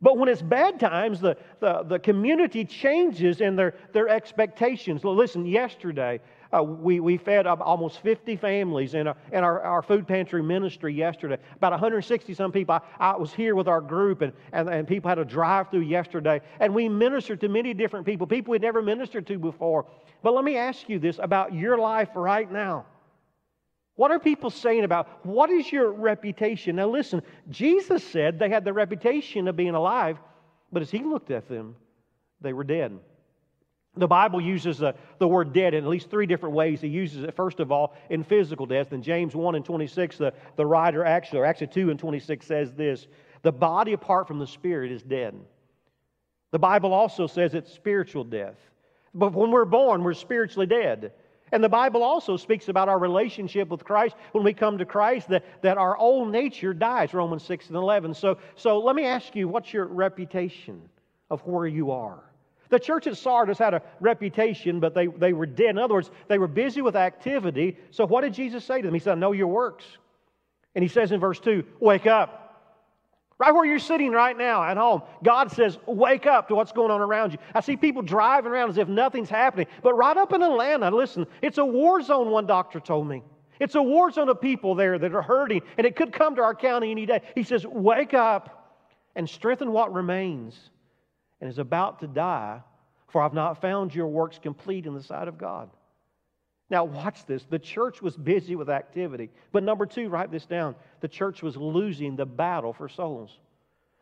But 0.00 0.16
when 0.16 0.28
it's 0.28 0.42
bad 0.42 0.78
times, 0.78 1.20
the, 1.20 1.36
the, 1.58 1.82
the 1.82 1.98
community 1.98 2.64
changes 2.64 3.40
in 3.40 3.56
their, 3.56 3.74
their 3.92 4.08
expectations. 4.08 5.02
Listen, 5.02 5.44
yesterday, 5.44 6.20
uh, 6.56 6.62
we, 6.62 7.00
we 7.00 7.16
fed 7.16 7.46
almost 7.48 8.00
50 8.00 8.36
families 8.36 8.94
in, 8.94 9.08
a, 9.08 9.16
in 9.32 9.42
our, 9.42 9.60
our 9.60 9.82
food 9.82 10.06
pantry 10.06 10.42
ministry 10.42 10.94
yesterday. 10.94 11.36
About 11.56 11.72
160 11.72 12.32
some 12.32 12.52
people. 12.52 12.76
I, 12.76 12.80
I 13.00 13.16
was 13.16 13.34
here 13.34 13.56
with 13.56 13.66
our 13.66 13.80
group, 13.80 14.22
and, 14.22 14.32
and, 14.52 14.68
and 14.68 14.86
people 14.86 15.08
had 15.08 15.18
a 15.18 15.24
drive 15.24 15.70
through 15.70 15.80
yesterday. 15.80 16.40
And 16.60 16.72
we 16.72 16.88
ministered 16.88 17.40
to 17.40 17.48
many 17.48 17.74
different 17.74 18.06
people, 18.06 18.26
people 18.26 18.52
we'd 18.52 18.62
never 18.62 18.80
ministered 18.80 19.26
to 19.26 19.38
before. 19.38 19.84
But 20.22 20.32
let 20.32 20.44
me 20.44 20.56
ask 20.56 20.88
you 20.88 21.00
this 21.00 21.18
about 21.20 21.52
your 21.52 21.76
life 21.76 22.10
right 22.14 22.50
now. 22.50 22.86
What 23.98 24.12
are 24.12 24.20
people 24.20 24.50
saying 24.50 24.84
about 24.84 25.26
what 25.26 25.50
is 25.50 25.72
your 25.72 25.90
reputation? 25.90 26.76
Now, 26.76 26.88
listen, 26.88 27.20
Jesus 27.50 28.04
said 28.04 28.38
they 28.38 28.48
had 28.48 28.64
the 28.64 28.72
reputation 28.72 29.48
of 29.48 29.56
being 29.56 29.74
alive, 29.74 30.18
but 30.70 30.82
as 30.82 30.90
he 30.92 31.00
looked 31.00 31.32
at 31.32 31.48
them, 31.48 31.74
they 32.40 32.52
were 32.52 32.62
dead. 32.62 32.96
The 33.96 34.06
Bible 34.06 34.40
uses 34.40 34.78
the, 34.78 34.94
the 35.18 35.26
word 35.26 35.52
dead 35.52 35.74
in 35.74 35.82
at 35.82 35.90
least 35.90 36.10
three 36.10 36.26
different 36.26 36.54
ways. 36.54 36.80
He 36.80 36.86
uses 36.86 37.24
it, 37.24 37.34
first 37.34 37.58
of 37.58 37.72
all, 37.72 37.96
in 38.08 38.22
physical 38.22 38.66
death. 38.66 38.92
In 38.92 39.02
James 39.02 39.34
1 39.34 39.56
and 39.56 39.64
26, 39.64 40.18
the, 40.18 40.32
the 40.54 40.64
writer 40.64 41.04
actually, 41.04 41.40
or 41.40 41.44
actually 41.44 41.66
2 41.66 41.90
and 41.90 41.98
26 41.98 42.46
says 42.46 42.72
this 42.74 43.08
The 43.42 43.50
body 43.50 43.94
apart 43.94 44.28
from 44.28 44.38
the 44.38 44.46
spirit 44.46 44.92
is 44.92 45.02
dead. 45.02 45.34
The 46.52 46.60
Bible 46.60 46.94
also 46.94 47.26
says 47.26 47.52
it's 47.52 47.72
spiritual 47.72 48.22
death. 48.22 48.58
But 49.12 49.32
when 49.32 49.50
we're 49.50 49.64
born, 49.64 50.04
we're 50.04 50.14
spiritually 50.14 50.68
dead. 50.68 51.10
And 51.52 51.62
the 51.62 51.68
Bible 51.68 52.02
also 52.02 52.36
speaks 52.36 52.68
about 52.68 52.88
our 52.88 52.98
relationship 52.98 53.68
with 53.68 53.84
Christ 53.84 54.16
when 54.32 54.44
we 54.44 54.52
come 54.52 54.78
to 54.78 54.84
Christ, 54.84 55.28
that, 55.28 55.44
that 55.62 55.78
our 55.78 55.96
old 55.96 56.30
nature 56.30 56.74
dies, 56.74 57.14
Romans 57.14 57.42
6 57.44 57.68
and 57.68 57.76
11. 57.76 58.14
So, 58.14 58.38
so 58.54 58.78
let 58.78 58.96
me 58.96 59.04
ask 59.04 59.34
you, 59.34 59.48
what's 59.48 59.72
your 59.72 59.86
reputation 59.86 60.80
of 61.30 61.40
where 61.46 61.66
you 61.66 61.90
are? 61.90 62.22
The 62.70 62.78
church 62.78 63.06
at 63.06 63.16
Sardis 63.16 63.58
had 63.58 63.74
a 63.74 63.82
reputation, 64.00 64.78
but 64.78 64.94
they, 64.94 65.06
they 65.06 65.32
were 65.32 65.46
dead. 65.46 65.70
In 65.70 65.78
other 65.78 65.94
words, 65.94 66.10
they 66.28 66.38
were 66.38 66.48
busy 66.48 66.82
with 66.82 66.96
activity. 66.96 67.78
So 67.90 68.06
what 68.06 68.22
did 68.22 68.34
Jesus 68.34 68.64
say 68.64 68.82
to 68.82 68.86
them? 68.86 68.94
He 68.94 69.00
said, 69.00 69.12
I 69.12 69.20
know 69.20 69.32
your 69.32 69.46
works. 69.46 69.84
And 70.74 70.82
he 70.82 70.88
says 70.88 71.12
in 71.12 71.20
verse 71.20 71.40
2, 71.40 71.64
wake 71.80 72.06
up. 72.06 72.47
Right 73.38 73.54
where 73.54 73.64
you're 73.64 73.78
sitting 73.78 74.10
right 74.10 74.36
now 74.36 74.64
at 74.64 74.76
home, 74.76 75.02
God 75.22 75.52
says, 75.52 75.78
Wake 75.86 76.26
up 76.26 76.48
to 76.48 76.56
what's 76.56 76.72
going 76.72 76.90
on 76.90 77.00
around 77.00 77.32
you. 77.32 77.38
I 77.54 77.60
see 77.60 77.76
people 77.76 78.02
driving 78.02 78.50
around 78.50 78.70
as 78.70 78.78
if 78.78 78.88
nothing's 78.88 79.30
happening. 79.30 79.66
But 79.82 79.94
right 79.94 80.16
up 80.16 80.32
in 80.32 80.42
Atlanta, 80.42 80.90
listen, 80.90 81.24
it's 81.40 81.58
a 81.58 81.64
war 81.64 82.02
zone, 82.02 82.30
one 82.30 82.46
doctor 82.46 82.80
told 82.80 83.06
me. 83.06 83.22
It's 83.60 83.76
a 83.76 83.82
war 83.82 84.10
zone 84.10 84.28
of 84.28 84.40
people 84.40 84.74
there 84.74 84.98
that 84.98 85.14
are 85.14 85.22
hurting, 85.22 85.62
and 85.76 85.86
it 85.86 85.94
could 85.94 86.12
come 86.12 86.34
to 86.36 86.42
our 86.42 86.54
county 86.54 86.90
any 86.90 87.06
day. 87.06 87.22
He 87.36 87.44
says, 87.44 87.64
Wake 87.64 88.12
up 88.12 88.74
and 89.14 89.28
strengthen 89.28 89.70
what 89.70 89.92
remains 89.92 90.70
and 91.40 91.48
is 91.48 91.58
about 91.58 92.00
to 92.00 92.08
die, 92.08 92.60
for 93.06 93.22
I've 93.22 93.34
not 93.34 93.60
found 93.60 93.94
your 93.94 94.08
works 94.08 94.40
complete 94.42 94.86
in 94.86 94.94
the 94.94 95.02
sight 95.02 95.28
of 95.28 95.38
God. 95.38 95.70
Now, 96.70 96.84
watch 96.84 97.24
this. 97.24 97.44
The 97.48 97.58
church 97.58 98.02
was 98.02 98.16
busy 98.16 98.54
with 98.54 98.68
activity. 98.68 99.30
But 99.52 99.62
number 99.62 99.86
two, 99.86 100.08
write 100.08 100.30
this 100.30 100.44
down. 100.44 100.74
The 101.00 101.08
church 101.08 101.42
was 101.42 101.56
losing 101.56 102.14
the 102.14 102.26
battle 102.26 102.72
for 102.72 102.88
souls. 102.88 103.38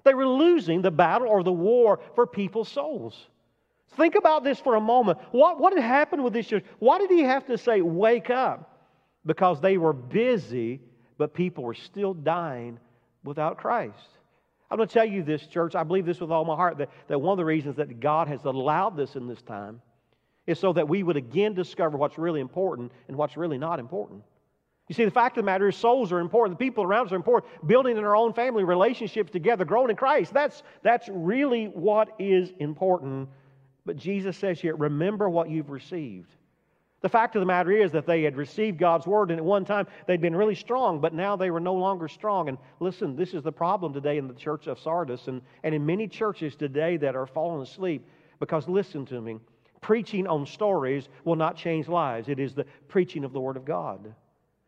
They 0.04 0.14
were 0.14 0.26
losing 0.26 0.82
the 0.82 0.90
battle 0.90 1.28
or 1.28 1.42
the 1.42 1.52
war 1.52 2.00
for 2.14 2.26
people's 2.26 2.68
souls. 2.68 3.28
Think 3.96 4.16
about 4.16 4.42
this 4.42 4.58
for 4.58 4.74
a 4.74 4.80
moment. 4.80 5.18
What, 5.30 5.60
what 5.60 5.74
had 5.74 5.82
happened 5.82 6.24
with 6.24 6.32
this 6.32 6.46
church? 6.46 6.64
Why 6.80 6.98
did 6.98 7.10
he 7.10 7.22
have 7.22 7.46
to 7.46 7.56
say, 7.56 7.80
wake 7.80 8.30
up? 8.30 8.72
Because 9.24 9.60
they 9.60 9.78
were 9.78 9.92
busy, 9.92 10.80
but 11.18 11.34
people 11.34 11.64
were 11.64 11.74
still 11.74 12.14
dying 12.14 12.78
without 13.24 13.58
Christ. 13.58 14.08
I'm 14.70 14.76
going 14.76 14.88
to 14.88 14.92
tell 14.92 15.06
you 15.06 15.22
this, 15.22 15.46
church. 15.46 15.76
I 15.76 15.84
believe 15.84 16.06
this 16.06 16.20
with 16.20 16.32
all 16.32 16.44
my 16.44 16.56
heart 16.56 16.78
that, 16.78 16.90
that 17.06 17.20
one 17.20 17.32
of 17.32 17.38
the 17.38 17.44
reasons 17.44 17.76
that 17.76 18.00
God 18.00 18.26
has 18.26 18.44
allowed 18.44 18.96
this 18.96 19.14
in 19.14 19.28
this 19.28 19.42
time 19.42 19.80
is 20.46 20.58
so 20.58 20.72
that 20.72 20.88
we 20.88 21.02
would 21.02 21.16
again 21.16 21.54
discover 21.54 21.96
what's 21.96 22.18
really 22.18 22.40
important 22.40 22.92
and 23.08 23.16
what's 23.16 23.36
really 23.36 23.58
not 23.58 23.78
important. 23.78 24.22
You 24.88 24.94
see, 24.94 25.04
the 25.04 25.10
fact 25.10 25.36
of 25.36 25.42
the 25.42 25.46
matter 25.46 25.68
is, 25.68 25.76
souls 25.76 26.12
are 26.12 26.20
important. 26.20 26.58
The 26.58 26.64
people 26.64 26.84
around 26.84 27.06
us 27.06 27.12
are 27.12 27.16
important. 27.16 27.66
Building 27.66 27.96
in 27.96 28.04
our 28.04 28.14
own 28.14 28.32
family 28.32 28.62
relationships 28.62 29.32
together, 29.32 29.64
growing 29.64 29.90
in 29.90 29.96
Christ, 29.96 30.32
that's, 30.32 30.62
that's 30.82 31.08
really 31.12 31.66
what 31.66 32.10
is 32.20 32.52
important. 32.60 33.28
But 33.84 33.96
Jesus 33.96 34.36
says 34.36 34.60
here, 34.60 34.76
remember 34.76 35.28
what 35.28 35.50
you've 35.50 35.70
received. 35.70 36.30
The 37.02 37.08
fact 37.08 37.36
of 37.36 37.40
the 37.40 37.46
matter 37.46 37.72
is 37.72 37.92
that 37.92 38.06
they 38.06 38.22
had 38.22 38.36
received 38.36 38.78
God's 38.78 39.06
word, 39.06 39.30
and 39.30 39.38
at 39.38 39.44
one 39.44 39.64
time 39.64 39.86
they'd 40.06 40.20
been 40.20 40.34
really 40.34 40.54
strong, 40.54 41.00
but 41.00 41.12
now 41.12 41.36
they 41.36 41.50
were 41.50 41.60
no 41.60 41.74
longer 41.74 42.08
strong. 42.08 42.48
And 42.48 42.56
listen, 42.80 43.16
this 43.16 43.34
is 43.34 43.42
the 43.42 43.52
problem 43.52 43.92
today 43.92 44.18
in 44.18 44.26
the 44.26 44.34
church 44.34 44.66
of 44.66 44.78
Sardis 44.78 45.28
and, 45.28 45.42
and 45.62 45.74
in 45.74 45.84
many 45.84 46.08
churches 46.08 46.56
today 46.56 46.96
that 46.96 47.14
are 47.14 47.26
falling 47.26 47.62
asleep. 47.62 48.06
Because 48.40 48.66
listen 48.68 49.04
to 49.06 49.20
me, 49.20 49.38
preaching 49.86 50.26
on 50.26 50.44
stories 50.44 51.08
will 51.24 51.36
not 51.36 51.56
change 51.56 51.86
lives. 51.86 52.28
It 52.28 52.40
is 52.40 52.54
the 52.54 52.66
preaching 52.88 53.22
of 53.22 53.32
the 53.32 53.38
Word 53.38 53.56
of 53.56 53.64
God. 53.64 54.12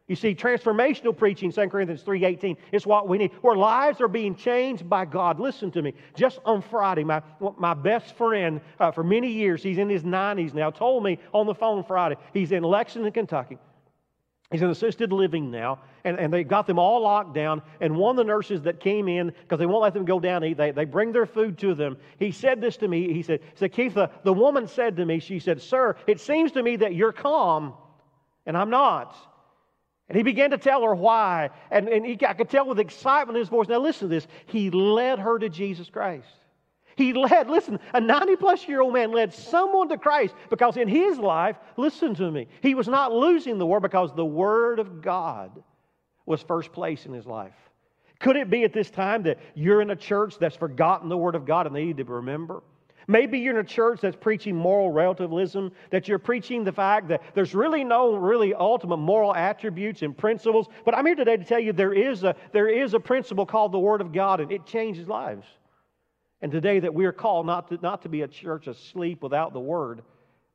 You 0.06 0.14
see, 0.14 0.32
transformational 0.32 1.14
preaching, 1.14 1.50
2 1.50 1.68
Corinthians 1.68 2.04
3.18, 2.04 2.56
is 2.70 2.86
what 2.86 3.08
we 3.08 3.18
need, 3.18 3.32
where 3.42 3.56
lives 3.56 4.00
are 4.00 4.06
being 4.06 4.36
changed 4.36 4.88
by 4.88 5.04
God. 5.04 5.40
Listen 5.40 5.72
to 5.72 5.82
me. 5.82 5.92
Just 6.14 6.38
on 6.44 6.62
Friday, 6.62 7.02
my, 7.02 7.20
my 7.58 7.74
best 7.74 8.14
friend 8.14 8.60
uh, 8.78 8.92
for 8.92 9.02
many 9.02 9.28
years, 9.28 9.60
he's 9.60 9.78
in 9.78 9.88
his 9.88 10.04
90s 10.04 10.54
now, 10.54 10.70
told 10.70 11.02
me 11.02 11.18
on 11.34 11.46
the 11.46 11.54
phone 11.54 11.82
Friday, 11.82 12.14
he's 12.32 12.52
in 12.52 12.62
Lexington, 12.62 13.10
Kentucky. 13.10 13.58
He's 14.50 14.62
in 14.62 14.70
assisted 14.70 15.12
living 15.12 15.50
now, 15.50 15.80
and, 16.04 16.18
and 16.18 16.32
they 16.32 16.42
got 16.42 16.66
them 16.66 16.78
all 16.78 17.02
locked 17.02 17.34
down. 17.34 17.60
And 17.82 17.94
one 17.96 18.12
of 18.12 18.16
the 18.16 18.24
nurses 18.24 18.62
that 18.62 18.80
came 18.80 19.06
in, 19.06 19.26
because 19.42 19.58
they 19.58 19.66
won't 19.66 19.82
let 19.82 19.92
them 19.92 20.06
go 20.06 20.18
down 20.18 20.42
eat, 20.42 20.56
they, 20.56 20.70
they 20.70 20.86
bring 20.86 21.12
their 21.12 21.26
food 21.26 21.58
to 21.58 21.74
them. 21.74 21.98
He 22.18 22.32
said 22.32 22.58
this 22.58 22.78
to 22.78 22.88
me. 22.88 23.12
He 23.12 23.22
said, 23.22 23.40
he 23.40 23.56
said 23.56 23.72
Keith, 23.72 23.92
the, 23.92 24.10
the 24.24 24.32
woman 24.32 24.66
said 24.66 24.96
to 24.96 25.04
me, 25.04 25.18
she 25.18 25.38
said, 25.38 25.60
Sir, 25.60 25.96
it 26.06 26.18
seems 26.18 26.52
to 26.52 26.62
me 26.62 26.76
that 26.76 26.94
you're 26.94 27.12
calm, 27.12 27.74
and 28.46 28.56
I'm 28.56 28.70
not. 28.70 29.14
And 30.08 30.16
he 30.16 30.22
began 30.22 30.50
to 30.52 30.58
tell 30.58 30.82
her 30.82 30.94
why. 30.94 31.50
And, 31.70 31.86
and 31.86 32.06
he, 32.06 32.18
I 32.26 32.32
could 32.32 32.48
tell 32.48 32.66
with 32.66 32.78
excitement 32.78 33.36
in 33.36 33.40
his 33.40 33.50
voice. 33.50 33.68
Now, 33.68 33.80
listen 33.80 34.08
to 34.08 34.14
this. 34.14 34.26
He 34.46 34.70
led 34.70 35.18
her 35.18 35.38
to 35.38 35.50
Jesus 35.50 35.90
Christ. 35.90 36.26
He 36.98 37.12
led, 37.12 37.48
listen, 37.48 37.78
a 37.94 38.00
90 38.00 38.34
plus 38.34 38.66
year 38.66 38.80
old 38.80 38.92
man 38.92 39.12
led 39.12 39.32
someone 39.32 39.88
to 39.90 39.96
Christ 39.96 40.34
because 40.50 40.76
in 40.76 40.88
his 40.88 41.16
life, 41.16 41.56
listen 41.76 42.12
to 42.16 42.28
me, 42.28 42.48
he 42.60 42.74
was 42.74 42.88
not 42.88 43.12
losing 43.12 43.56
the 43.56 43.64
word 43.64 43.82
because 43.82 44.12
the 44.12 44.26
word 44.26 44.80
of 44.80 45.00
God 45.00 45.62
was 46.26 46.42
first 46.42 46.72
place 46.72 47.06
in 47.06 47.12
his 47.12 47.24
life. 47.24 47.54
Could 48.18 48.34
it 48.34 48.50
be 48.50 48.64
at 48.64 48.72
this 48.72 48.90
time 48.90 49.22
that 49.22 49.38
you're 49.54 49.80
in 49.80 49.90
a 49.90 49.96
church 49.96 50.40
that's 50.40 50.56
forgotten 50.56 51.08
the 51.08 51.16
word 51.16 51.36
of 51.36 51.46
God 51.46 51.68
and 51.68 51.76
they 51.76 51.84
need 51.84 51.98
to 51.98 52.04
remember? 52.04 52.64
Maybe 53.06 53.38
you're 53.38 53.54
in 53.54 53.64
a 53.64 53.68
church 53.68 54.00
that's 54.00 54.16
preaching 54.16 54.56
moral 54.56 54.90
relativism, 54.90 55.70
that 55.90 56.08
you're 56.08 56.18
preaching 56.18 56.64
the 56.64 56.72
fact 56.72 57.06
that 57.08 57.22
there's 57.32 57.54
really 57.54 57.84
no 57.84 58.16
really 58.16 58.54
ultimate 58.54 58.96
moral 58.96 59.36
attributes 59.36 60.02
and 60.02 60.18
principles. 60.18 60.66
But 60.84 60.96
I'm 60.96 61.06
here 61.06 61.14
today 61.14 61.36
to 61.36 61.44
tell 61.44 61.60
you 61.60 61.72
there 61.72 61.94
is 61.94 62.24
a, 62.24 62.34
there 62.50 62.68
is 62.68 62.94
a 62.94 62.98
principle 63.00 63.46
called 63.46 63.70
the 63.70 63.78
Word 63.78 64.00
of 64.00 64.12
God, 64.12 64.40
and 64.40 64.50
it 64.50 64.66
changes 64.66 65.06
lives. 65.06 65.46
And 66.40 66.52
today 66.52 66.78
that 66.80 66.94
we 66.94 67.04
are 67.04 67.12
called 67.12 67.46
not 67.46 67.68
to, 67.68 67.78
not 67.82 68.02
to 68.02 68.08
be 68.08 68.22
a 68.22 68.28
church 68.28 68.66
asleep 68.66 69.22
without 69.22 69.52
the 69.52 69.60
Word, 69.60 70.02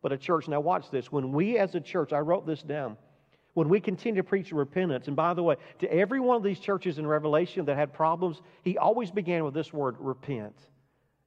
but 0.02 0.12
a 0.12 0.18
church. 0.18 0.48
Now, 0.48 0.60
watch 0.60 0.90
this. 0.92 1.12
When 1.12 1.32
we 1.32 1.58
as 1.58 1.76
a 1.76 1.82
church, 1.82 2.14
I 2.14 2.20
wrote 2.20 2.46
this 2.46 2.62
down, 2.62 2.98
when 3.54 3.70
we 3.70 3.80
continue 3.80 4.22
to 4.22 4.28
preach 4.28 4.52
repentance, 4.52 5.08
and 5.08 5.16
by 5.16 5.34
the 5.34 5.44
way, 5.44 5.56
to 5.80 5.94
every 5.94 6.20
one 6.20 6.38
of 6.38 6.44
these 6.44 6.60
churches 6.60 6.98
in 6.98 7.06
Revelation 7.06 7.66
that 7.66 7.78
had 7.78 7.94
problems, 7.94 8.42
he 8.64 8.78
always 8.78 9.12
began 9.12 9.44
with 9.44 9.54
this 9.54 9.72
word 9.72 9.96
repent. 10.00 10.56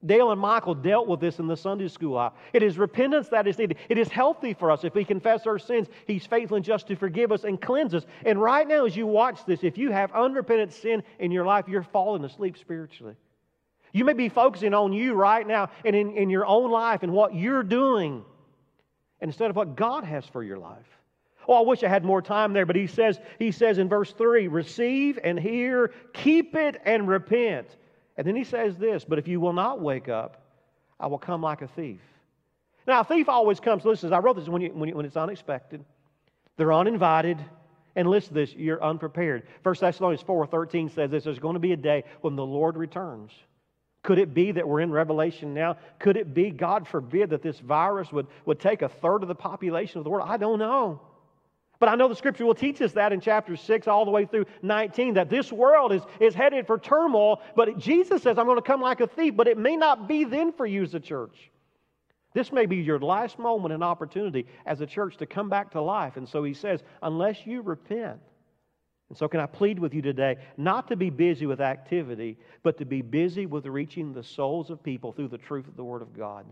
Dale 0.05 0.31
and 0.31 0.39
Michael 0.39 0.75
dealt 0.75 1.07
with 1.07 1.19
this 1.19 1.39
in 1.39 1.47
the 1.47 1.57
Sunday 1.57 1.87
school 1.87 2.17
hour. 2.17 2.31
It 2.53 2.61
is 2.61 2.77
repentance 2.77 3.29
that 3.29 3.47
is 3.47 3.57
needed. 3.57 3.77
It 3.89 3.97
is 3.97 4.09
healthy 4.09 4.53
for 4.53 4.69
us. 4.69 4.83
If 4.83 4.93
we 4.93 5.03
confess 5.03 5.47
our 5.47 5.57
sins, 5.57 5.87
He's 6.05 6.25
faithful 6.25 6.57
and 6.57 6.65
just 6.65 6.87
to 6.87 6.95
forgive 6.95 7.31
us 7.31 7.45
and 7.45 7.59
cleanse 7.59 7.95
us. 7.95 8.05
And 8.23 8.39
right 8.39 8.67
now, 8.67 8.85
as 8.85 8.95
you 8.95 9.07
watch 9.07 9.43
this, 9.45 9.63
if 9.63 9.77
you 9.77 9.91
have 9.91 10.11
unrepentant 10.11 10.73
sin 10.73 11.01
in 11.19 11.31
your 11.31 11.45
life, 11.45 11.67
you're 11.67 11.81
falling 11.81 12.23
asleep 12.25 12.57
spiritually. 12.57 13.15
You 13.93 14.05
may 14.05 14.13
be 14.13 14.29
focusing 14.29 14.73
on 14.73 14.93
you 14.93 15.13
right 15.13 15.45
now 15.45 15.69
and 15.85 15.95
in, 15.95 16.11
in 16.11 16.29
your 16.29 16.45
own 16.45 16.71
life 16.71 17.03
and 17.03 17.13
what 17.13 17.35
you're 17.35 17.63
doing 17.63 18.23
instead 19.21 19.49
of 19.49 19.55
what 19.55 19.75
God 19.75 20.03
has 20.03 20.25
for 20.25 20.43
your 20.43 20.57
life. 20.57 20.85
Oh, 21.47 21.53
I 21.53 21.61
wish 21.61 21.83
I 21.83 21.87
had 21.87 22.03
more 22.03 22.21
time 22.21 22.51
there, 22.53 22.65
but 22.65 22.75
he 22.75 22.87
says, 22.87 23.19
he 23.39 23.51
says 23.51 23.77
in 23.77 23.87
verse 23.87 24.11
3 24.11 24.49
receive 24.49 25.17
and 25.23 25.39
hear, 25.39 25.93
keep 26.13 26.55
it 26.55 26.81
and 26.85 27.07
repent. 27.07 27.77
And 28.17 28.27
then 28.27 28.35
he 28.35 28.43
says 28.43 28.77
this, 28.77 29.05
but 29.05 29.17
if 29.17 29.27
you 29.27 29.39
will 29.39 29.53
not 29.53 29.81
wake 29.81 30.09
up, 30.09 30.41
I 30.99 31.07
will 31.07 31.19
come 31.19 31.41
like 31.41 31.61
a 31.61 31.67
thief. 31.67 32.01
Now, 32.85 33.01
a 33.01 33.03
thief 33.03 33.29
always 33.29 33.59
comes, 33.59 33.85
listen, 33.85 34.11
I 34.13 34.19
wrote 34.19 34.37
this 34.37 34.47
when, 34.47 34.61
you, 34.61 34.69
when, 34.73 34.89
you, 34.89 34.95
when 34.95 35.05
it's 35.05 35.17
unexpected. 35.17 35.83
They're 36.57 36.73
uninvited. 36.73 37.37
And 37.95 38.07
listen 38.07 38.29
to 38.29 38.33
this, 38.35 38.53
you're 38.53 38.83
unprepared. 38.83 39.47
1 39.63 39.75
Thessalonians 39.79 40.23
4.13 40.23 40.93
says 40.93 41.09
this, 41.09 41.23
there's 41.23 41.39
going 41.39 41.55
to 41.55 41.59
be 41.59 41.73
a 41.73 41.77
day 41.77 42.03
when 42.21 42.35
the 42.35 42.45
Lord 42.45 42.77
returns. 42.77 43.31
Could 44.07 44.19
it 44.19 44.33
be 44.33 44.53
that 44.53 44.65
we're 44.65 44.79
in 44.79 44.89
Revelation 44.89 45.53
now? 45.53 45.75
Could 45.99 46.15
it 46.15 46.33
be, 46.33 46.49
God 46.49 46.87
forbid, 46.87 47.31
that 47.31 47.41
this 47.41 47.59
virus 47.59 48.09
would, 48.13 48.27
would 48.45 48.57
take 48.57 48.81
a 48.81 48.87
third 48.87 49.21
of 49.21 49.27
the 49.27 49.35
population 49.35 49.97
of 49.97 50.05
the 50.05 50.09
world? 50.09 50.29
I 50.29 50.37
don't 50.37 50.59
know. 50.59 51.01
But 51.77 51.89
I 51.89 51.95
know 51.95 52.07
the 52.07 52.15
scripture 52.15 52.45
will 52.45 52.55
teach 52.55 52.81
us 52.81 52.93
that 52.93 53.11
in 53.11 53.19
chapter 53.19 53.57
6 53.57 53.85
all 53.85 54.05
the 54.05 54.11
way 54.11 54.23
through 54.23 54.45
19 54.61 55.15
that 55.15 55.29
this 55.29 55.51
world 55.51 55.91
is, 55.91 56.03
is 56.21 56.33
headed 56.33 56.67
for 56.67 56.79
turmoil. 56.79 57.41
But 57.53 57.79
Jesus 57.79 58.23
says, 58.23 58.37
I'm 58.37 58.45
going 58.45 58.55
to 58.55 58.61
come 58.61 58.81
like 58.81 59.01
a 59.01 59.07
thief, 59.07 59.35
but 59.35 59.49
it 59.49 59.57
may 59.57 59.75
not 59.75 60.07
be 60.07 60.23
then 60.23 60.53
for 60.53 60.65
you 60.65 60.83
as 60.83 60.93
a 60.93 61.01
church. 61.01 61.51
This 62.33 62.53
may 62.53 62.65
be 62.65 62.77
your 62.77 62.99
last 62.99 63.37
moment 63.37 63.73
and 63.73 63.83
opportunity 63.83 64.47
as 64.65 64.79
a 64.79 64.85
church 64.85 65.17
to 65.17 65.25
come 65.25 65.49
back 65.49 65.71
to 65.71 65.81
life. 65.81 66.15
And 66.15 66.29
so 66.29 66.45
he 66.45 66.53
says, 66.53 66.81
unless 67.01 67.45
you 67.45 67.61
repent. 67.61 68.21
And 69.09 69.17
so, 69.17 69.27
can 69.27 69.39
I 69.39 69.45
plead 69.45 69.79
with 69.79 69.93
you 69.93 70.01
today 70.01 70.37
not 70.57 70.89
to 70.89 70.95
be 70.95 71.09
busy 71.09 71.45
with 71.45 71.61
activity, 71.61 72.37
but 72.61 72.77
to 72.77 72.85
be 72.85 73.01
busy 73.01 73.45
with 73.45 73.65
reaching 73.65 74.13
the 74.13 74.23
souls 74.23 74.69
of 74.69 74.83
people 74.83 75.13
through 75.13 75.29
the 75.29 75.37
truth 75.37 75.67
of 75.67 75.77
the 75.77 75.83
Word 75.83 76.01
of 76.01 76.15
God? 76.15 76.45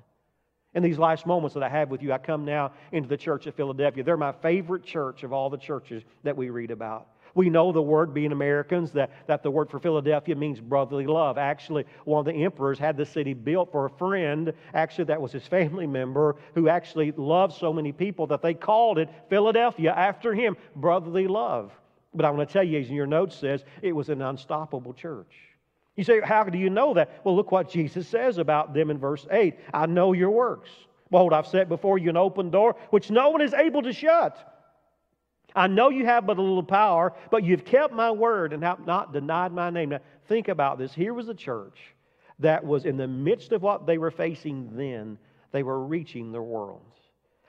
In 0.74 0.84
these 0.84 0.98
last 0.98 1.26
moments 1.26 1.54
that 1.54 1.64
I 1.64 1.70
have 1.70 1.90
with 1.90 2.02
you, 2.02 2.12
I 2.12 2.18
come 2.18 2.44
now 2.46 2.74
into 2.92 3.08
the 3.08 3.18
church 3.18 3.48
of 3.48 3.56
Philadelphia. 3.56 4.04
They're 4.04 4.18
my 4.18 4.34
favorite 4.34 4.84
church 4.84 5.24
of 5.24 5.32
all 5.32 5.50
the 5.50 5.58
churches 5.58 6.04
that 6.24 6.36
we 6.36 6.50
read 6.50 6.72
about. 6.72 7.08
We 7.34 7.50
know 7.50 7.74
the 7.74 7.82
word, 7.82 8.14
being 8.14 8.32
Americans, 8.32 8.92
that, 8.92 9.12
that 9.28 9.44
the 9.44 9.52
word 9.52 9.70
for 9.70 9.80
Philadelphia 9.80 10.36
means 10.36 10.62
brotherly 10.62 11.06
love. 11.06 11.38
Actually, 11.38 11.86
one 12.06 12.20
of 12.20 12.34
the 12.34 12.44
emperors 12.44 12.80
had 12.80 12.96
the 12.96 13.06
city 13.06 13.34
built 13.34 13.74
for 13.74 13.86
a 13.86 13.90
friend, 13.90 14.54
actually, 14.74 15.06
that 15.06 15.22
was 15.22 15.34
his 15.34 15.46
family 15.46 15.86
member, 15.86 16.38
who 16.54 16.70
actually 16.70 17.12
loved 17.12 17.54
so 17.54 17.74
many 17.74 17.92
people 17.92 18.28
that 18.28 18.42
they 18.42 18.54
called 18.54 18.98
it 18.98 19.10
Philadelphia 19.30 19.94
after 19.94 20.34
him, 20.34 20.56
brotherly 20.78 21.28
love. 21.28 21.74
But 22.16 22.26
I 22.26 22.32
want 22.32 22.48
to 22.48 22.54
tell 22.54 22.64
you, 22.64 22.80
as 22.80 22.90
your 22.90 23.06
note 23.06 23.34
says, 23.34 23.64
it 23.82 23.92
was 23.92 24.10
an 24.10 24.22
unstoppable 24.22 24.94
church. 24.94 25.34
You 25.96 26.04
say, 26.04 26.22
How 26.22 26.44
do 26.44 26.58
you 26.58 26.70
know 26.70 26.94
that? 26.94 27.22
Well, 27.24 27.36
look 27.36 27.52
what 27.52 27.70
Jesus 27.70 28.08
says 28.08 28.38
about 28.38 28.74
them 28.74 28.90
in 28.90 28.98
verse 28.98 29.28
8 29.30 29.56
I 29.74 29.86
know 29.86 30.14
your 30.14 30.32
works. 30.32 30.70
Behold, 31.12 31.34
I've 31.34 31.48
set 31.48 31.70
before 31.70 31.98
you 31.98 32.10
an 32.10 32.18
open 32.18 32.50
door 32.50 32.76
which 32.90 33.12
no 33.12 33.30
one 33.30 33.42
is 33.42 33.54
able 33.54 33.84
to 33.84 33.94
shut. 33.94 34.52
I 35.56 35.68
know 35.68 35.90
you 35.90 36.06
have 36.06 36.26
but 36.26 36.38
a 36.38 36.42
little 36.42 36.64
power, 36.64 37.14
but 37.32 37.46
you've 37.46 37.64
kept 37.64 37.94
my 37.94 38.12
word 38.12 38.52
and 38.52 38.62
have 38.64 38.86
not 38.86 39.14
denied 39.14 39.54
my 39.54 39.70
name. 39.70 39.90
Now, 39.90 40.00
think 40.28 40.50
about 40.50 40.78
this. 40.78 40.94
Here 40.94 41.14
was 41.14 41.30
a 41.30 41.34
church 41.34 41.80
that 42.40 42.66
was 42.66 42.86
in 42.86 42.98
the 42.98 43.08
midst 43.08 43.54
of 43.54 43.62
what 43.62 43.86
they 43.86 43.98
were 43.98 44.12
facing 44.12 44.76
then, 44.76 45.18
they 45.54 45.64
were 45.64 45.86
reaching 45.86 46.34
the 46.34 46.42
world. 46.42 46.95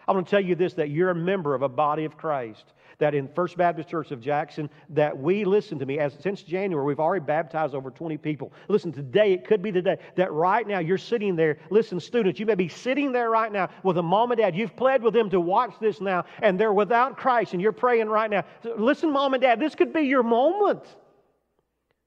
I 0.08 0.12
want 0.12 0.26
to 0.26 0.30
tell 0.30 0.44
you 0.44 0.54
this 0.54 0.74
that 0.74 0.90
you're 0.90 1.10
a 1.10 1.14
member 1.14 1.54
of 1.54 1.62
a 1.62 1.68
body 1.68 2.04
of 2.04 2.16
Christ. 2.16 2.74
That 2.98 3.14
in 3.14 3.28
First 3.28 3.58
Baptist 3.58 3.90
Church 3.90 4.10
of 4.10 4.22
Jackson, 4.22 4.70
that 4.90 5.16
we 5.16 5.44
listen 5.44 5.78
to 5.80 5.86
me 5.86 5.98
as 5.98 6.16
since 6.20 6.40
January, 6.42 6.86
we've 6.86 7.00
already 7.00 7.24
baptized 7.24 7.74
over 7.74 7.90
20 7.90 8.16
people. 8.16 8.52
Listen, 8.68 8.90
today 8.90 9.34
it 9.34 9.46
could 9.46 9.60
be 9.60 9.70
the 9.70 9.82
day 9.82 9.98
that 10.14 10.32
right 10.32 10.66
now 10.66 10.78
you're 10.78 10.96
sitting 10.96 11.36
there. 11.36 11.58
Listen, 11.68 12.00
students, 12.00 12.40
you 12.40 12.46
may 12.46 12.54
be 12.54 12.68
sitting 12.68 13.12
there 13.12 13.28
right 13.30 13.52
now 13.52 13.68
with 13.82 13.98
a 13.98 14.02
mom 14.02 14.30
and 14.30 14.40
dad. 14.40 14.56
You've 14.56 14.74
pled 14.76 15.02
with 15.02 15.12
them 15.12 15.28
to 15.28 15.40
watch 15.40 15.74
this 15.78 16.00
now, 16.00 16.24
and 16.40 16.58
they're 16.58 16.72
without 16.72 17.18
Christ, 17.18 17.52
and 17.52 17.60
you're 17.60 17.72
praying 17.72 18.08
right 18.08 18.30
now. 18.30 18.44
Listen, 18.78 19.12
mom 19.12 19.34
and 19.34 19.42
dad, 19.42 19.60
this 19.60 19.74
could 19.74 19.92
be 19.92 20.02
your 20.02 20.22
moment 20.22 20.82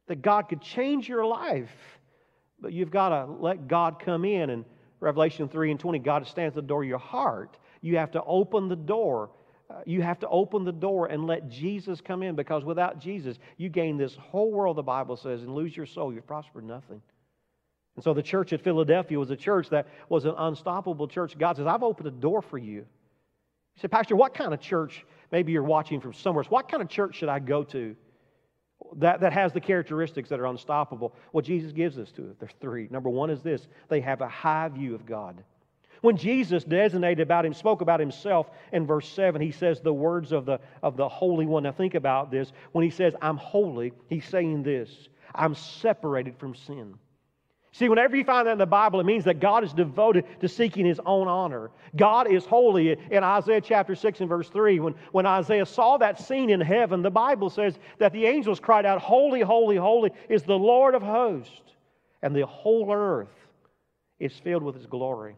that 0.07 0.23
God 0.23 0.49
could 0.49 0.61
change 0.61 1.07
your 1.07 1.23
life. 1.23 1.69
But 2.59 2.73
you've 2.73 2.91
got 2.91 3.09
to 3.09 3.31
let 3.31 3.67
God 3.67 3.99
come 3.99 4.25
in. 4.25 4.49
And 4.49 4.65
Revelation 4.99 5.47
3 5.47 5.71
and 5.71 5.79
20, 5.79 5.99
God 5.99 6.27
stands 6.27 6.57
at 6.57 6.63
the 6.63 6.67
door 6.67 6.81
of 6.81 6.89
your 6.89 6.97
heart 6.97 7.57
you 7.81 7.97
have 7.97 8.11
to 8.11 8.23
open 8.23 8.67
the 8.67 8.75
door. 8.75 9.29
Uh, 9.69 9.81
you 9.85 10.01
have 10.01 10.19
to 10.19 10.27
open 10.29 10.63
the 10.63 10.71
door 10.71 11.07
and 11.07 11.27
let 11.27 11.47
Jesus 11.47 12.01
come 12.01 12.23
in 12.23 12.35
because 12.35 12.63
without 12.65 12.99
Jesus, 12.99 13.37
you 13.57 13.69
gain 13.69 13.97
this 13.97 14.15
whole 14.15 14.51
world, 14.51 14.77
the 14.77 14.83
Bible 14.83 15.15
says, 15.15 15.43
and 15.43 15.53
lose 15.53 15.77
your 15.77 15.85
soul. 15.85 16.11
You've 16.11 16.25
prospered 16.25 16.63
nothing. 16.63 17.01
And 17.95 18.03
so 18.03 18.13
the 18.13 18.23
church 18.23 18.53
at 18.53 18.61
Philadelphia 18.61 19.19
was 19.19 19.29
a 19.29 19.35
church 19.35 19.69
that 19.69 19.87
was 20.07 20.25
an 20.25 20.33
unstoppable 20.37 21.07
church. 21.07 21.37
God 21.37 21.57
says, 21.57 21.67
I've 21.67 21.83
opened 21.83 22.07
a 22.07 22.11
door 22.11 22.41
for 22.41 22.57
you. 22.57 22.77
You 22.79 23.81
say, 23.81 23.87
Pastor, 23.89 24.15
what 24.15 24.33
kind 24.33 24.53
of 24.53 24.59
church? 24.59 25.05
Maybe 25.31 25.51
you're 25.51 25.63
watching 25.63 26.01
from 26.01 26.13
somewhere. 26.13 26.43
What 26.49 26.69
kind 26.69 26.81
of 26.81 26.89
church 26.89 27.15
should 27.15 27.29
I 27.29 27.39
go 27.39 27.63
to 27.65 27.95
that, 28.95 29.19
that 29.19 29.33
has 29.33 29.53
the 29.53 29.59
characteristics 29.59 30.29
that 30.29 30.39
are 30.39 30.47
unstoppable? 30.47 31.13
Well, 31.33 31.41
Jesus 31.41 31.71
gives 31.73 31.97
us 31.97 32.11
to 32.13 32.23
it. 32.23 32.39
There's 32.39 32.53
three. 32.61 32.87
Number 32.89 33.09
one 33.09 33.29
is 33.29 33.41
this 33.41 33.67
they 33.89 34.01
have 34.01 34.21
a 34.21 34.29
high 34.29 34.69
view 34.69 34.95
of 34.95 35.05
God. 35.05 35.43
When 36.01 36.17
Jesus 36.17 36.63
designated 36.63 37.19
about 37.19 37.45
him, 37.45 37.53
spoke 37.53 37.81
about 37.81 37.99
himself 37.99 38.49
in 38.71 38.85
verse 38.85 39.07
7, 39.09 39.41
he 39.41 39.51
says 39.51 39.81
the 39.81 39.93
words 39.93 40.31
of 40.31 40.45
the, 40.45 40.59
of 40.81 40.95
the 40.95 41.09
Holy 41.09 41.45
One. 41.45 41.63
Now 41.63 41.71
think 41.71 41.95
about 41.95 42.31
this. 42.31 42.51
When 42.71 42.83
he 42.83 42.89
says, 42.89 43.13
I'm 43.21 43.37
holy, 43.37 43.93
he's 44.07 44.25
saying 44.25 44.63
this 44.63 45.09
I'm 45.35 45.55
separated 45.55 46.37
from 46.37 46.55
sin. 46.55 46.95
See, 47.71 47.87
whenever 47.87 48.15
you 48.15 48.23
find 48.23 48.47
that 48.47 48.53
in 48.53 48.57
the 48.57 48.65
Bible, 48.65 48.99
it 48.99 49.05
means 49.05 49.25
that 49.25 49.39
God 49.39 49.63
is 49.63 49.73
devoted 49.73 50.25
to 50.41 50.49
seeking 50.49 50.85
his 50.85 50.99
own 51.05 51.27
honor. 51.27 51.69
God 51.95 52.31
is 52.31 52.43
holy. 52.45 52.97
In 53.11 53.23
Isaiah 53.23 53.61
chapter 53.61 53.93
6 53.93 54.21
and 54.21 54.29
verse 54.29 54.49
3, 54.49 54.79
when, 54.79 54.95
when 55.11 55.27
Isaiah 55.27 55.67
saw 55.67 55.97
that 55.97 56.19
scene 56.19 56.49
in 56.49 56.61
heaven, 56.61 57.03
the 57.03 57.11
Bible 57.11 57.49
says 57.49 57.77
that 57.99 58.11
the 58.11 58.25
angels 58.25 58.59
cried 58.59 58.85
out, 58.87 59.01
Holy, 59.01 59.41
holy, 59.41 59.75
holy 59.75 60.11
is 60.29 60.41
the 60.43 60.57
Lord 60.57 60.95
of 60.95 61.03
hosts, 61.03 61.61
and 62.23 62.35
the 62.35 62.45
whole 62.47 62.91
earth 62.91 63.29
is 64.19 64.33
filled 64.33 64.63
with 64.63 64.75
his 64.75 64.87
glory. 64.87 65.35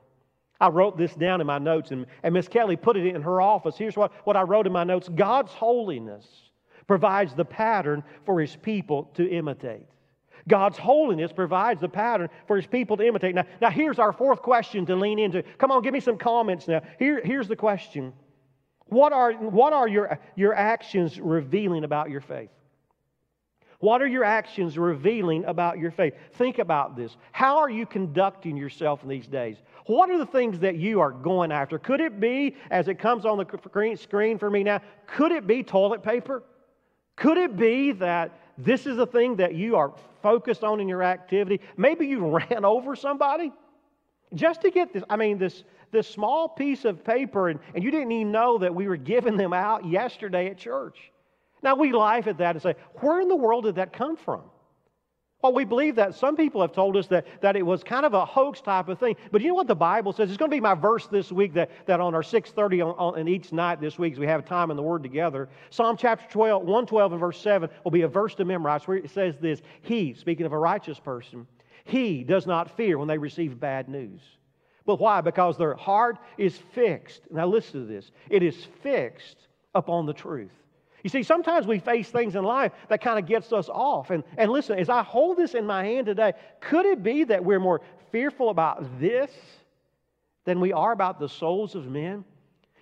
I 0.62 0.69
wrote 0.69 0.95
this 0.95 1.15
down 1.15 1.41
in 1.41 1.47
my 1.47 1.58
notes, 1.58 1.89
and, 1.89 2.06
and 2.21 2.36
Miss 2.36 2.47
Kelly 2.47 2.76
put 2.76 2.95
it 2.95 3.08
in 3.08 3.24
her 3.24 3.41
office. 3.41 3.76
Here's 3.76 3.97
what, 3.97 4.12
what 4.26 4.38
I 4.38 4.43
wrote 4.43 4.67
in 4.67 4.71
my 4.71 4.84
notes 4.84 5.10
God's 5.10 5.52
holiness 5.52 6.26
provides 6.88 7.34
the 7.34 7.43
pattern 7.43 8.04
for 8.26 8.39
his 8.39 8.56
people 8.56 9.10
to 9.15 9.28
imitate. 9.28 9.88
God's 10.47 10.78
holiness 10.78 11.32
provides 11.32 11.82
the 11.82 11.89
pattern 11.89 12.30
for 12.47 12.56
his 12.56 12.67
people 12.67 12.95
to 12.97 13.06
imitate. 13.06 13.34
Now, 13.34 13.45
now 13.60 13.69
here's 13.71 13.97
our 13.97 14.13
fourth 14.13 14.41
question 14.41 14.86
to 14.86 14.95
lean 14.95 15.17
into. 15.17 15.43
Come 15.58 15.71
on, 15.71 15.82
give 15.82 15.93
me 15.93 16.00
some 16.00 16.17
comments 16.17 16.67
now. 16.67 16.82
Here, 17.00 17.21
here's 17.24 17.47
the 17.47 17.56
question 17.56 18.13
What 18.86 19.13
are, 19.13 19.34
what 19.34 19.74
are 19.74 19.88
your, 19.88 20.19
your 20.36 20.54
actions 20.54 21.19
revealing 21.19 21.84
about 21.84 22.12
your 22.12 22.21
faith? 22.21 22.50
What 23.82 24.02
are 24.02 24.08
your 24.08 24.24
actions 24.24 24.78
revealing 24.78 25.44
about 25.46 25.80
your 25.80 25.91
faith? 25.91 26.13
Think 26.34 26.60
about 26.60 26.96
this. 26.96 27.17
How 27.32 27.58
are 27.58 27.70
you 27.70 27.86
conducting 27.86 28.56
yourself 28.56 29.02
in 29.04 29.10
these 29.10 29.28
days? 29.28 29.58
What 29.88 30.10
are 30.12 30.20
the 30.20 30.26
things 30.26 30.60
that 30.60 30.78
you 30.78 31.02
are 31.02 31.12
going 31.12 31.52
after? 31.52 31.80
Could 31.80 32.00
it 32.00 32.20
be, 32.20 32.56
as 32.70 32.88
it 32.88 33.00
comes 33.00 33.26
on 33.26 33.38
the 33.38 33.98
screen 33.98 34.38
for 34.38 34.50
me 34.50 34.63
now, 34.63 34.82
could 35.08 35.32
it 35.32 35.48
be 35.48 35.63
toilet 35.63 36.04
paper? 36.04 36.44
Could 37.15 37.38
it 37.38 37.58
be 37.58 37.91
that 37.94 38.39
this 38.58 38.86
is 38.86 38.98
the 38.98 39.08
thing 39.08 39.38
that 39.38 39.56
you 39.56 39.76
are 39.76 39.94
focused 40.22 40.63
on 40.63 40.80
in 40.80 40.88
your 40.88 41.02
activity? 41.02 41.60
Maybe 41.76 42.06
you 42.06 42.26
ran 42.50 42.63
over 42.63 42.96
somebody 42.96 43.52
just 44.36 44.62
to 44.62 44.70
get 44.70 44.94
this. 44.94 45.04
I 45.10 45.15
mean, 45.15 45.39
this, 45.39 45.63
this 45.91 46.08
small 46.08 46.48
piece 46.48 46.86
of 46.86 47.04
paper, 47.04 47.50
and, 47.50 47.60
and 47.74 47.84
you 47.84 47.89
didn't 47.89 48.12
even 48.12 48.32
know 48.32 48.60
that 48.60 48.74
we 48.74 48.88
were 48.88 48.96
giving 48.96 49.38
them 49.38 49.54
out 49.54 49.88
yesterday 49.88 50.48
at 50.48 50.60
church. 50.60 51.11
Now, 51.63 51.76
we 51.76 51.91
laugh 51.91 52.28
at 52.28 52.38
that 52.39 52.56
and 52.56 52.62
say, 52.62 52.76
where 52.95 53.21
in 53.21 53.28
the 53.28 53.36
world 53.36 53.65
did 53.65 53.76
that 53.76 53.93
come 53.93 54.15
from? 54.17 54.41
Well, 55.41 55.54
we 55.54 55.65
believe 55.65 55.95
that. 55.95 56.13
Some 56.13 56.36
people 56.36 56.62
have 56.62 56.71
told 56.71 56.95
us 56.95 57.08
that, 57.08 57.26
that 57.41 57.56
it 57.56 57.65
was 57.65 57.84
kind 57.84 58.06
of 58.06 58.13
a 58.13 58.26
hoax 58.26 58.62
type 58.62 58.89
of 58.89 59.00
thing. 59.00 59.15
But 59.32 59.41
you 59.41 59.47
know 59.47 59.56
what 59.56 59.67
the 59.67 59.76
Bible 59.76 60.13
says? 60.13 60.30
It's 60.30 60.38
going 60.38 60.52
to 60.52 60.56
be 60.56 60.62
my 60.62 60.76
verse 60.76 61.08
this 61.08 61.32
week 61.32 61.54
that, 61.56 61.71
that 61.88 62.00
on 62.00 62.13
our 62.13 62.21
6.30 62.21 62.86
on, 62.86 62.95
on, 62.97 63.19
and 63.19 63.28
each 63.28 63.52
night 63.52 63.82
this 63.82 63.97
week 63.97 64.13
as 64.13 64.19
we 64.19 64.28
have 64.28 64.45
time 64.45 64.69
in 64.69 64.78
the 64.78 64.84
Word 64.84 65.02
together. 65.02 65.50
Psalm 65.71 65.97
chapter 65.97 66.26
12, 66.32 66.62
112 66.62 67.12
and 67.13 67.19
verse 67.19 67.41
7 67.41 67.69
will 67.84 67.91
be 67.91 68.04
a 68.04 68.08
verse 68.08 68.36
to 68.36 68.45
memorize 68.45 68.88
where 68.88 68.97
it 68.97 69.10
says 69.10 69.36
this. 69.41 69.62
He, 69.82 70.13
speaking 70.13 70.45
of 70.45 70.54
a 70.54 70.58
righteous 70.58 71.00
person, 71.00 71.47
he 71.86 72.24
does 72.24 72.45
not 72.45 72.78
fear 72.78 73.00
when 73.00 73.08
they 73.08 73.17
receive 73.17 73.60
bad 73.60 73.89
news. 73.89 74.21
But 74.86 75.00
why? 75.00 75.21
Because 75.21 75.58
their 75.58 75.74
heart 75.74 76.19
is 76.38 76.56
fixed. 76.74 77.24
Now 77.32 77.47
listen 77.47 77.82
to 77.82 77.88
this. 77.88 78.12
It 78.30 78.43
is 78.43 78.67
fixed 78.84 79.38
upon 79.74 80.06
the 80.06 80.13
truth. 80.13 80.52
You 81.04 81.10
see, 81.10 81.24
sometimes 81.24 81.66
we 81.66 81.80
face 81.80 82.10
things 82.10 82.36
in 82.36 82.44
life 82.44 82.72
that 82.90 83.02
kind 83.02 83.18
of 83.18 83.26
gets 83.26 83.52
us 83.52 83.70
off. 83.70 84.12
And, 84.12 84.24
and 84.38 84.52
listen, 84.52 84.78
as 84.78 84.90
I 84.90 85.04
hold 85.04 85.38
this 85.38 85.56
in 85.56 85.66
my 85.66 85.84
hand 85.84 86.06
today, 86.06 86.34
could 86.60 86.86
it 86.86 87.02
be 87.02 87.24
that 87.26 87.44
we're 87.44 87.60
more 87.60 87.82
fearful 88.12 88.50
about 88.50 89.00
this 89.00 89.32
than 90.46 90.60
we 90.60 90.74
are 90.74 90.92
about 90.92 91.20
the 91.20 91.30
souls 91.30 91.76
of 91.76 91.88
men? 91.88 92.24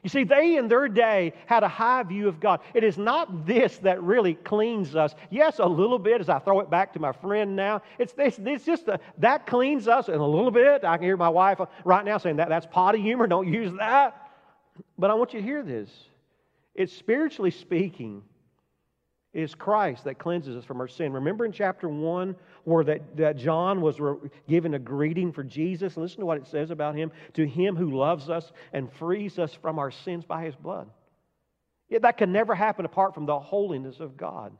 You 0.04 0.10
see, 0.10 0.24
they 0.24 0.56
in 0.56 0.70
their 0.70 0.88
day 0.88 1.34
had 1.46 1.64
a 1.64 1.68
high 1.68 2.04
view 2.04 2.30
of 2.30 2.40
God. 2.40 2.62
It 2.74 2.86
is 2.86 2.98
not 2.98 3.46
this 3.46 3.80
that 3.80 4.02
really 4.02 4.34
cleans 4.34 4.96
us. 4.96 5.14
Yes, 5.30 5.60
a 5.60 5.66
little 5.66 6.00
bit 6.00 6.22
as 6.22 6.30
I 6.30 6.40
throw 6.40 6.62
it 6.62 6.70
back 6.70 6.94
to 6.94 7.00
my 7.00 7.12
friend 7.12 7.56
now. 7.56 7.82
It's, 7.98 8.14
this, 8.14 8.40
it's 8.40 8.64
just 8.64 8.88
a, 8.88 9.00
that 9.18 9.46
cleans 9.46 9.90
us 9.90 10.08
and 10.08 10.18
a 10.18 10.26
little 10.26 10.52
bit. 10.52 10.86
I 10.86 10.96
can 10.96 11.04
hear 11.04 11.18
my 11.18 11.28
wife 11.28 11.60
right 11.84 12.06
now 12.06 12.18
saying 12.18 12.38
that 12.38 12.48
that's 12.48 12.66
potty 12.66 13.02
humor. 13.02 13.28
Don't 13.28 13.52
use 13.52 13.74
that. 13.78 14.32
But 14.98 15.12
I 15.12 15.16
want 15.16 15.34
you 15.34 15.42
to 15.42 15.46
hear 15.46 15.64
this. 15.64 15.90
It's 16.76 16.94
spiritually 16.94 17.52
speaking, 17.52 18.24
is 19.34 19.54
Christ 19.54 20.06
that 20.06 20.18
cleanses 20.18 20.56
us 20.56 20.66
from 20.66 20.82
our 20.82 20.88
sin. 20.88 21.14
Remember 21.14 21.46
in 21.46 21.52
chapter 21.52 21.88
1 21.88 22.36
where 22.64 22.84
that, 22.84 23.16
that 23.18 23.38
John 23.38 23.80
was 23.80 24.00
re- 24.00 24.16
given 24.48 24.74
a 24.74 24.80
greeting 24.80 25.32
for 25.32 25.44
Jesus? 25.44 25.98
Listen 25.98 26.22
to 26.22 26.26
what 26.26 26.38
it 26.38 26.48
says 26.48 26.72
about 26.72 26.96
him. 26.96 27.12
To 27.36 27.46
him 27.46 27.76
who 27.76 27.96
loves 27.96 28.30
us 28.30 28.52
and 28.74 28.92
frees 28.94 29.38
us 29.38 29.54
from 29.54 29.78
our 29.78 29.92
sins 29.92 30.26
by 30.26 30.46
his 30.46 30.56
blood. 30.56 30.90
That 31.92 32.18
can 32.18 32.32
never 32.32 32.56
happen 32.56 32.86
apart 32.86 33.14
from 33.14 33.26
the 33.26 33.40
holiness 33.40 34.00
of 34.00 34.18
God. 34.18 34.52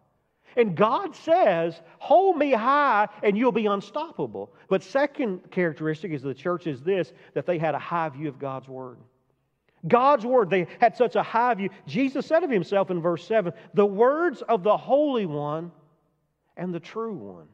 And 0.56 0.76
God 0.76 1.16
says, 1.16 1.80
Hold 2.00 2.38
me 2.38 2.52
high 2.52 3.08
and 3.24 3.38
you'll 3.38 3.52
be 3.52 3.68
unstoppable. 3.68 4.52
But 4.68 4.84
second 4.84 5.52
characteristic 5.52 6.12
is 6.12 6.22
the 6.22 6.34
church 6.34 6.68
is 6.68 6.82
this 6.82 7.14
that 7.34 7.46
they 7.46 7.58
had 7.58 7.76
a 7.76 7.80
high 7.80 8.10
view 8.10 8.28
of 8.28 8.40
God's 8.40 8.68
word. 8.68 8.98
God's 9.88 10.26
word, 10.26 10.50
they 10.50 10.68
had 10.80 10.98
such 10.98 11.16
a 11.16 11.24
high 11.24 11.54
view. 11.54 11.70
Jesus 11.88 12.26
said 12.26 12.44
of 12.44 12.50
himself 12.50 12.92
in 12.92 13.02
verse 13.02 13.26
7 13.26 13.54
the 13.74 13.86
words 13.86 14.42
of 14.42 14.64
the 14.64 14.76
Holy 14.76 15.26
One 15.26 15.72
and 16.58 16.74
the 16.74 16.80
true 16.80 17.14
one. 17.14 17.48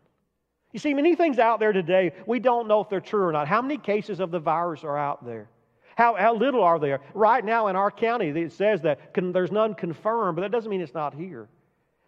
You 0.74 0.80
see, 0.80 0.94
many 0.94 1.16
things 1.16 1.40
out 1.40 1.60
there 1.60 1.72
today, 1.72 2.12
we 2.26 2.40
don't 2.40 2.68
know 2.68 2.82
if 2.82 2.90
they're 2.90 3.00
true 3.00 3.24
or 3.24 3.32
not. 3.32 3.48
How 3.48 3.62
many 3.62 3.78
cases 3.78 4.20
of 4.20 4.32
the 4.32 4.40
virus 4.40 4.84
are 4.84 4.98
out 4.98 5.26
there? 5.26 5.48
How, 5.96 6.16
how 6.16 6.36
little 6.36 6.62
are 6.62 6.80
there? 6.80 7.00
Right 7.14 7.46
now 7.46 7.68
in 7.68 7.78
our 7.78 7.90
county, 7.90 8.28
it 8.28 8.52
says 8.52 8.82
that 8.82 9.14
there's 9.16 9.52
none 9.52 9.76
confirmed, 9.76 10.36
but 10.36 10.42
that 10.42 10.52
doesn't 10.52 10.70
mean 10.70 10.82
it's 10.82 10.94
not 10.94 11.14
here. 11.14 11.48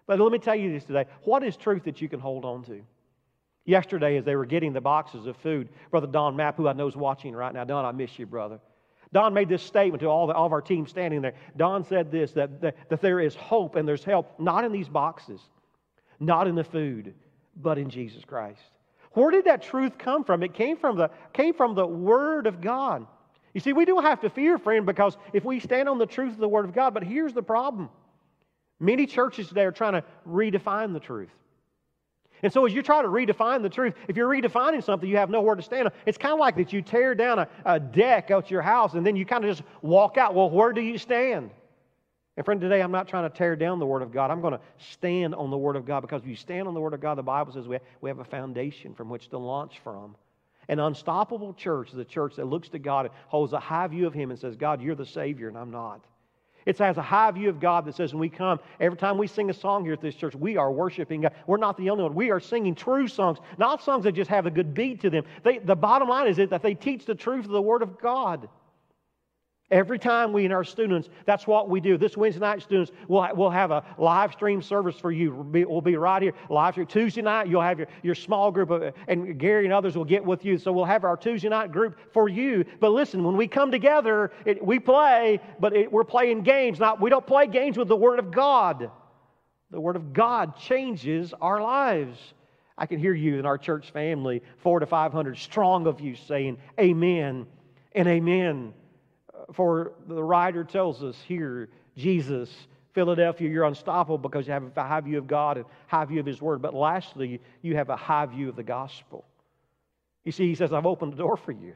But 0.05 0.19
let 0.19 0.31
me 0.31 0.39
tell 0.39 0.55
you 0.55 0.73
this 0.73 0.83
today. 0.83 1.05
What 1.23 1.43
is 1.43 1.55
truth 1.55 1.83
that 1.85 2.01
you 2.01 2.09
can 2.09 2.19
hold 2.19 2.43
on 2.43 2.63
to? 2.65 2.81
Yesterday, 3.63 4.17
as 4.17 4.25
they 4.25 4.35
were 4.35 4.45
getting 4.45 4.73
the 4.73 4.81
boxes 4.81 5.27
of 5.27 5.37
food, 5.37 5.69
Brother 5.91 6.07
Don 6.07 6.35
Mapp, 6.35 6.57
who 6.57 6.67
I 6.67 6.73
know 6.73 6.87
is 6.87 6.95
watching 6.95 7.35
right 7.35 7.53
now, 7.53 7.63
Don, 7.63 7.85
I 7.85 7.91
miss 7.91 8.17
you, 8.17 8.25
brother. 8.25 8.59
Don 9.13 9.33
made 9.33 9.49
this 9.49 9.63
statement 9.63 10.01
to 10.01 10.07
all, 10.07 10.27
the, 10.27 10.33
all 10.33 10.45
of 10.45 10.51
our 10.51 10.61
team 10.61 10.85
standing 10.85 11.21
there. 11.21 11.33
Don 11.55 11.83
said 11.83 12.11
this 12.11 12.31
that, 12.33 12.61
that, 12.61 12.75
that 12.89 13.01
there 13.01 13.19
is 13.19 13.35
hope 13.35 13.75
and 13.75 13.87
there's 13.87 14.03
help, 14.03 14.39
not 14.39 14.65
in 14.65 14.71
these 14.71 14.89
boxes, 14.89 15.41
not 16.19 16.47
in 16.47 16.55
the 16.55 16.63
food, 16.63 17.13
but 17.55 17.77
in 17.77 17.89
Jesus 17.89 18.23
Christ. 18.25 18.61
Where 19.13 19.31
did 19.31 19.45
that 19.45 19.61
truth 19.61 19.97
come 19.97 20.23
from? 20.23 20.43
It 20.43 20.53
came 20.53 20.77
from 20.77 20.97
the, 20.97 21.09
came 21.33 21.53
from 21.53 21.73
the 21.73 21.87
Word 21.87 22.47
of 22.47 22.61
God. 22.61 23.07
You 23.53 23.61
see, 23.61 23.73
we 23.73 23.85
don't 23.85 24.03
have 24.03 24.21
to 24.21 24.29
fear, 24.29 24.57
friend, 24.57 24.85
because 24.85 25.17
if 25.33 25.43
we 25.43 25.59
stand 25.59 25.89
on 25.89 25.97
the 25.97 26.05
truth 26.05 26.33
of 26.33 26.39
the 26.39 26.47
Word 26.47 26.65
of 26.65 26.73
God, 26.73 26.93
but 26.93 27.03
here's 27.03 27.33
the 27.33 27.41
problem. 27.41 27.89
Many 28.79 29.07
churches 29.07 29.47
today 29.47 29.63
are 29.63 29.71
trying 29.71 29.93
to 29.93 30.03
redefine 30.27 30.93
the 30.93 30.99
truth. 30.99 31.31
And 32.43 32.53
so, 32.53 32.65
as 32.65 32.73
you 32.73 32.83
try 32.83 33.01
to 33.01 33.07
redefine 33.07 33.61
the 33.61 33.69
truth, 33.69 33.95
if 34.07 34.15
you're 34.15 34.29
redefining 34.29 34.83
something 34.83 35.09
you 35.09 35.17
have 35.17 35.29
nowhere 35.29 35.55
to 35.55 35.61
stand 35.61 35.89
it's 36.05 36.17
kind 36.17 36.33
of 36.33 36.39
like 36.39 36.55
that 36.57 36.71
you 36.71 36.81
tear 36.81 37.15
down 37.15 37.39
a, 37.39 37.47
a 37.65 37.79
deck 37.79 38.31
out 38.31 38.51
your 38.51 38.61
house 38.61 38.93
and 38.93 39.05
then 39.05 39.15
you 39.15 39.25
kind 39.25 39.43
of 39.43 39.55
just 39.55 39.67
walk 39.81 40.17
out. 40.17 40.35
Well, 40.35 40.49
where 40.49 40.73
do 40.73 40.81
you 40.81 40.97
stand? 40.97 41.49
And 42.35 42.45
friend, 42.45 42.61
today 42.61 42.81
I'm 42.81 42.91
not 42.91 43.07
trying 43.07 43.29
to 43.29 43.35
tear 43.35 43.55
down 43.55 43.79
the 43.79 43.85
Word 43.85 44.03
of 44.03 44.11
God. 44.11 44.29
I'm 44.29 44.41
going 44.41 44.53
to 44.53 44.59
stand 44.77 45.33
on 45.33 45.49
the 45.49 45.57
Word 45.57 45.75
of 45.75 45.85
God 45.85 46.01
because 46.01 46.21
if 46.21 46.27
you 46.27 46.35
stand 46.35 46.67
on 46.67 46.75
the 46.75 46.79
Word 46.79 46.93
of 46.93 47.01
God, 47.01 47.15
the 47.15 47.23
Bible 47.23 47.51
says 47.51 47.67
we 47.67 47.79
we 48.01 48.09
have 48.09 48.19
a 48.19 48.25
foundation 48.25 48.93
from 48.93 49.09
which 49.09 49.29
to 49.29 49.37
launch 49.39 49.79
from. 49.83 50.15
An 50.69 50.79
unstoppable 50.79 51.53
church 51.53 51.93
is 51.93 51.97
a 51.97 52.05
church 52.05 52.35
that 52.35 52.45
looks 52.45 52.69
to 52.69 52.79
God 52.79 53.05
and 53.05 53.15
holds 53.27 53.53
a 53.53 53.59
high 53.59 53.87
view 53.87 54.05
of 54.05 54.13
Him 54.13 54.31
and 54.31 54.39
says, 54.39 54.55
God, 54.55 54.81
you're 54.81 54.95
the 54.95 55.05
Savior 55.05 55.47
and 55.47 55.57
I'm 55.57 55.71
not. 55.71 56.03
It 56.67 56.77
has 56.79 56.97
a 56.97 57.01
high 57.01 57.31
view 57.31 57.47
of 57.47 57.61
God 57.61 57.85
that 57.85 57.95
says 57.95 58.13
when 58.13 58.19
we 58.19 58.27
come, 58.27 58.59
every 58.81 58.97
time 58.97 59.17
we 59.17 59.25
sing 59.25 59.49
a 59.49 59.53
song 59.53 59.85
here 59.85 59.93
at 59.93 60.01
this 60.01 60.15
church, 60.15 60.35
we 60.35 60.57
are 60.57 60.69
worshiping 60.69 61.21
God. 61.21 61.33
We're 61.47 61.55
not 61.55 61.77
the 61.77 61.89
only 61.89 62.03
one. 62.03 62.13
We 62.13 62.29
are 62.29 62.41
singing 62.41 62.75
true 62.75 63.07
songs, 63.07 63.37
not 63.57 63.81
songs 63.81 64.03
that 64.03 64.11
just 64.11 64.29
have 64.29 64.45
a 64.47 64.51
good 64.51 64.73
beat 64.73 64.99
to 65.01 65.09
them. 65.09 65.23
They, 65.43 65.59
the 65.59 65.77
bottom 65.77 66.09
line 66.09 66.27
is 66.27 66.35
that 66.35 66.61
they 66.61 66.75
teach 66.75 67.05
the 67.05 67.15
truth 67.15 67.45
of 67.45 67.51
the 67.51 67.61
Word 67.61 67.81
of 67.81 67.97
God. 68.01 68.49
Every 69.69 69.99
time 69.99 70.31
we 70.31 70.45
and 70.45 70.53
our 70.53 70.63
students, 70.63 71.09
that's 71.25 71.45
what 71.45 71.69
we 71.69 71.81
do. 71.81 71.97
This 71.97 72.15
Wednesday 72.15 72.39
night, 72.39 72.61
students, 72.61 72.89
we'll, 73.09 73.27
we'll 73.35 73.49
have 73.49 73.69
a 73.71 73.83
live 73.97 74.31
stream 74.31 74.61
service 74.61 74.95
for 74.95 75.11
you. 75.11 75.33
We'll 75.33 75.43
be, 75.43 75.65
we'll 75.65 75.81
be 75.81 75.97
right 75.97 76.21
here. 76.21 76.31
Live 76.49 76.75
stream. 76.75 76.87
Tuesday 76.87 77.21
night, 77.21 77.49
you'll 77.49 77.61
have 77.61 77.77
your, 77.77 77.89
your 78.01 78.15
small 78.15 78.49
group, 78.49 78.69
of, 78.69 78.93
and 79.09 79.37
Gary 79.37 79.65
and 79.65 79.73
others 79.73 79.97
will 79.97 80.05
get 80.05 80.23
with 80.23 80.45
you. 80.45 80.57
So 80.57 80.71
we'll 80.71 80.85
have 80.85 81.03
our 81.03 81.17
Tuesday 81.17 81.49
night 81.49 81.73
group 81.73 81.97
for 82.13 82.29
you. 82.29 82.63
But 82.79 82.91
listen, 82.91 83.25
when 83.25 83.35
we 83.35 83.45
come 83.45 83.69
together, 83.69 84.31
it, 84.45 84.65
we 84.65 84.79
play, 84.79 85.41
but 85.59 85.75
it, 85.75 85.91
we're 85.91 86.05
playing 86.05 86.43
games. 86.43 86.79
Not, 86.79 87.01
we 87.01 87.09
don't 87.09 87.27
play 87.27 87.45
games 87.47 87.77
with 87.77 87.89
the 87.89 87.97
Word 87.97 88.19
of 88.19 88.31
God. 88.31 88.89
The 89.71 89.81
Word 89.81 89.97
of 89.97 90.13
God 90.13 90.55
changes 90.55 91.33
our 91.41 91.61
lives. 91.61 92.17
I 92.77 92.85
can 92.85 92.99
hear 92.99 93.13
you 93.13 93.37
in 93.37 93.45
our 93.45 93.57
church 93.57 93.91
family, 93.91 94.43
four 94.59 94.79
to 94.79 94.85
500 94.85 95.37
strong 95.37 95.87
of 95.87 95.99
you 95.99 96.15
saying, 96.15 96.57
Amen 96.79 97.47
and 97.93 98.07
Amen 98.07 98.73
for 99.53 99.93
the 100.07 100.23
writer 100.23 100.63
tells 100.63 101.03
us 101.03 101.17
here, 101.27 101.69
Jesus, 101.95 102.49
Philadelphia, 102.93 103.49
you're 103.49 103.65
unstoppable 103.65 104.17
because 104.17 104.47
you 104.47 104.53
have 104.53 104.63
a 104.75 104.83
high 104.83 105.01
view 105.01 105.17
of 105.17 105.27
God 105.27 105.57
and 105.57 105.65
high 105.87 106.05
view 106.05 106.19
of 106.19 106.25
His 106.25 106.41
Word. 106.41 106.61
But 106.61 106.73
lastly, 106.73 107.41
you 107.61 107.75
have 107.75 107.89
a 107.89 107.95
high 107.95 108.25
view 108.25 108.49
of 108.49 108.55
the 108.55 108.63
gospel. 108.63 109.25
You 110.25 110.31
see, 110.31 110.47
He 110.47 110.55
says, 110.55 110.73
I've 110.73 110.85
opened 110.85 111.13
the 111.13 111.17
door 111.17 111.37
for 111.37 111.51
you. 111.51 111.75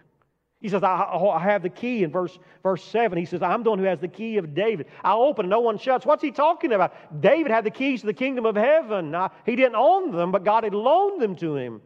He 0.62 0.70
says, 0.70 0.84
I, 0.84 1.04
I 1.04 1.40
have 1.40 1.64
the 1.64 1.70
key 1.70 2.04
in 2.04 2.12
verse, 2.12 2.38
verse 2.62 2.84
7. 2.84 3.18
He 3.18 3.26
says, 3.26 3.42
I'm 3.42 3.64
the 3.64 3.72
one 3.72 3.80
who 3.80 3.86
has 3.86 4.00
the 4.00 4.08
key 4.08 4.38
of 4.38 4.54
David. 4.54 4.86
I'll 5.04 5.24
open, 5.24 5.46
and 5.46 5.50
no 5.50 5.60
one 5.60 5.80
shuts. 5.80 6.06
What's 6.06 6.22
he 6.22 6.32
talking 6.32 6.72
about? 6.72 7.20
David 7.20 7.52
had 7.52 7.64
the 7.64 7.72
keys 7.72 8.02
to 8.02 8.08
the 8.08 8.14
kingdom 8.14 8.46
of 8.46 8.56
heaven. 8.56 9.16
He 9.44 9.56
didn't 9.56 9.76
own 9.76 10.12
them, 10.12 10.32
but 10.32 10.44
God 10.44 10.64
had 10.64 10.76
loaned 10.76 11.20
them 11.20 11.36
to 11.38 11.56
him. 11.56 11.82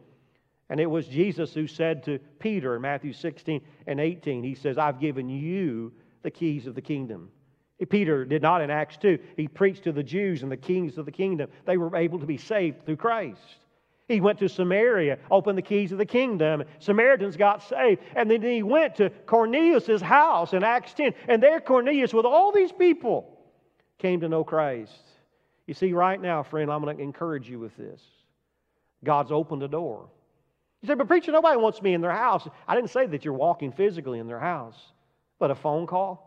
And 0.68 0.80
it 0.80 0.86
was 0.86 1.06
Jesus 1.06 1.54
who 1.54 1.66
said 1.66 2.02
to 2.04 2.18
Peter 2.38 2.74
in 2.76 2.82
Matthew 2.82 3.12
16 3.12 3.60
and 3.86 4.00
18, 4.00 4.42
He 4.42 4.54
says, 4.54 4.78
I've 4.78 5.00
given 5.00 5.28
you 5.28 5.92
the 6.22 6.30
keys 6.30 6.66
of 6.66 6.74
the 6.74 6.82
kingdom. 6.82 7.30
Peter 7.90 8.24
did 8.24 8.40
not 8.40 8.62
in 8.62 8.70
Acts 8.70 8.96
2. 8.96 9.18
He 9.36 9.48
preached 9.48 9.84
to 9.84 9.92
the 9.92 10.02
Jews 10.02 10.42
and 10.42 10.50
the 10.50 10.56
kings 10.56 10.96
of 10.96 11.04
the 11.04 11.12
kingdom. 11.12 11.50
They 11.66 11.76
were 11.76 11.94
able 11.94 12.18
to 12.18 12.26
be 12.26 12.38
saved 12.38 12.86
through 12.86 12.96
Christ. 12.96 13.40
He 14.08 14.20
went 14.20 14.38
to 14.38 14.48
Samaria, 14.48 15.18
opened 15.30 15.58
the 15.58 15.62
keys 15.62 15.92
of 15.92 15.98
the 15.98 16.06
kingdom. 16.06 16.62
Samaritans 16.78 17.36
got 17.36 17.62
saved. 17.62 18.00
And 18.14 18.30
then 18.30 18.40
he 18.40 18.62
went 18.62 18.96
to 18.96 19.10
Cornelius' 19.10 20.00
house 20.00 20.52
in 20.52 20.64
Acts 20.64 20.94
10. 20.94 21.12
And 21.28 21.42
there, 21.42 21.60
Cornelius, 21.60 22.14
with 22.14 22.24
all 22.24 22.52
these 22.52 22.72
people, 22.72 23.38
came 23.98 24.20
to 24.20 24.28
know 24.28 24.44
Christ. 24.44 25.02
You 25.66 25.74
see, 25.74 25.92
right 25.92 26.20
now, 26.20 26.44
friend, 26.44 26.70
I'm 26.70 26.82
going 26.82 26.96
to 26.96 27.02
encourage 27.02 27.50
you 27.50 27.58
with 27.58 27.76
this. 27.76 28.00
God's 29.04 29.32
opened 29.32 29.64
a 29.64 29.68
door. 29.68 30.08
You 30.82 30.88
say, 30.88 30.94
but 30.94 31.08
preacher, 31.08 31.32
nobody 31.32 31.56
wants 31.56 31.80
me 31.82 31.94
in 31.94 32.00
their 32.00 32.12
house. 32.12 32.46
I 32.68 32.74
didn't 32.74 32.90
say 32.90 33.06
that 33.06 33.24
you're 33.24 33.34
walking 33.34 33.72
physically 33.72 34.18
in 34.18 34.26
their 34.26 34.40
house, 34.40 34.92
but 35.38 35.50
a 35.50 35.54
phone 35.54 35.86
call. 35.86 36.22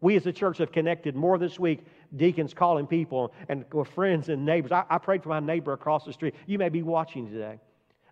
We 0.00 0.14
as 0.16 0.26
a 0.26 0.32
church 0.32 0.58
have 0.58 0.70
connected 0.70 1.16
more 1.16 1.38
this 1.38 1.58
week, 1.58 1.84
deacons 2.16 2.54
calling 2.54 2.86
people 2.86 3.32
and 3.48 3.64
with 3.72 3.88
friends 3.88 4.28
and 4.28 4.44
neighbors. 4.46 4.70
I, 4.70 4.84
I 4.88 4.98
prayed 4.98 5.22
for 5.22 5.30
my 5.30 5.40
neighbor 5.40 5.72
across 5.72 6.04
the 6.04 6.12
street. 6.12 6.34
You 6.46 6.58
may 6.58 6.68
be 6.68 6.82
watching 6.82 7.28
today. 7.28 7.58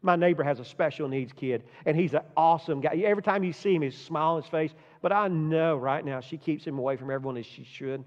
My 0.02 0.16
neighbor 0.16 0.42
has 0.42 0.60
a 0.60 0.64
special 0.64 1.08
needs 1.08 1.32
kid, 1.32 1.64
and 1.84 1.96
he's 1.96 2.14
an 2.14 2.20
awesome 2.36 2.80
guy. 2.80 2.96
Every 3.04 3.22
time 3.22 3.44
you 3.44 3.52
see 3.52 3.74
him, 3.74 3.82
he's 3.82 3.96
smiling 3.96 4.42
his 4.42 4.50
face. 4.50 4.72
But 5.00 5.12
I 5.12 5.28
know 5.28 5.76
right 5.76 6.04
now 6.04 6.20
she 6.20 6.36
keeps 6.36 6.64
him 6.64 6.78
away 6.78 6.96
from 6.96 7.10
everyone 7.10 7.36
as 7.36 7.46
she 7.46 7.64
should. 7.64 8.04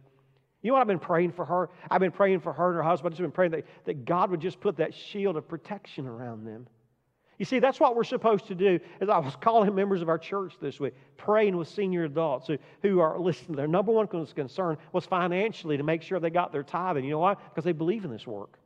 You 0.61 0.69
know 0.69 0.73
what 0.73 0.81
I've 0.81 0.87
been 0.87 0.99
praying 0.99 1.31
for 1.31 1.45
her? 1.45 1.69
I've 1.89 2.01
been 2.01 2.11
praying 2.11 2.41
for 2.41 2.51
her 2.51 2.67
and 2.67 2.75
her 2.75 2.83
husband. 2.83 3.13
I've 3.13 3.17
just 3.17 3.21
been 3.21 3.31
praying 3.31 3.51
that, 3.51 3.65
that 3.85 4.05
God 4.05 4.29
would 4.31 4.41
just 4.41 4.59
put 4.59 4.77
that 4.77 4.93
shield 4.93 5.37
of 5.37 5.47
protection 5.47 6.05
around 6.05 6.45
them. 6.45 6.67
You 7.39 7.45
see, 7.45 7.59
that's 7.59 7.79
what 7.79 7.95
we're 7.95 8.03
supposed 8.03 8.47
to 8.47 8.55
do. 8.55 8.79
As 8.99 9.07
I 9.09 9.17
was 9.17 9.35
calling 9.41 9.73
members 9.73 10.01
of 10.01 10.09
our 10.09 10.17
church 10.17 10.53
this 10.61 10.79
week, 10.79 10.93
praying 11.17 11.57
with 11.57 11.69
senior 11.69 12.03
adults 12.03 12.47
who, 12.47 12.57
who 12.81 12.99
are 12.99 13.17
listening. 13.17 13.55
Their 13.55 13.67
number 13.67 13.91
one 13.91 14.07
concern 14.07 14.77
was 14.91 15.05
financially 15.05 15.77
to 15.77 15.83
make 15.83 16.01
sure 16.01 16.19
they 16.19 16.29
got 16.29 16.51
their 16.51 16.63
tithing. 16.63 17.05
You 17.05 17.11
know 17.11 17.19
why? 17.19 17.35
Because 17.35 17.63
they 17.63 17.71
believe 17.71 18.03
in 18.03 18.11
this 18.11 18.27
work. 18.27 18.59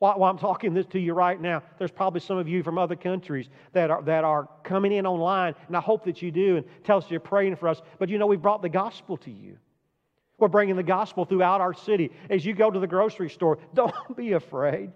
While, 0.00 0.18
while 0.18 0.30
I'm 0.30 0.38
talking 0.38 0.74
this 0.74 0.86
to 0.86 0.98
you 0.98 1.14
right 1.14 1.40
now, 1.40 1.62
there's 1.78 1.92
probably 1.92 2.20
some 2.20 2.36
of 2.36 2.48
you 2.48 2.64
from 2.64 2.78
other 2.78 2.96
countries 2.96 3.48
that 3.72 3.92
are, 3.92 4.02
that 4.02 4.24
are 4.24 4.48
coming 4.64 4.92
in 4.92 5.06
online, 5.06 5.54
and 5.68 5.76
I 5.76 5.80
hope 5.80 6.04
that 6.04 6.20
you 6.20 6.32
do, 6.32 6.56
and 6.56 6.66
tell 6.82 6.98
us 6.98 7.08
you're 7.08 7.20
praying 7.20 7.56
for 7.56 7.68
us. 7.68 7.80
But 8.00 8.08
you 8.08 8.18
know, 8.18 8.26
we 8.26 8.36
brought 8.36 8.60
the 8.60 8.68
gospel 8.68 9.16
to 9.18 9.30
you. 9.30 9.56
We're 10.38 10.48
bringing 10.48 10.74
the 10.74 10.82
gospel 10.82 11.24
throughout 11.24 11.60
our 11.60 11.72
city. 11.72 12.10
As 12.28 12.44
you 12.44 12.54
go 12.54 12.72
to 12.72 12.80
the 12.80 12.88
grocery 12.88 13.30
store, 13.30 13.58
don't 13.74 14.16
be 14.16 14.32
afraid 14.32 14.90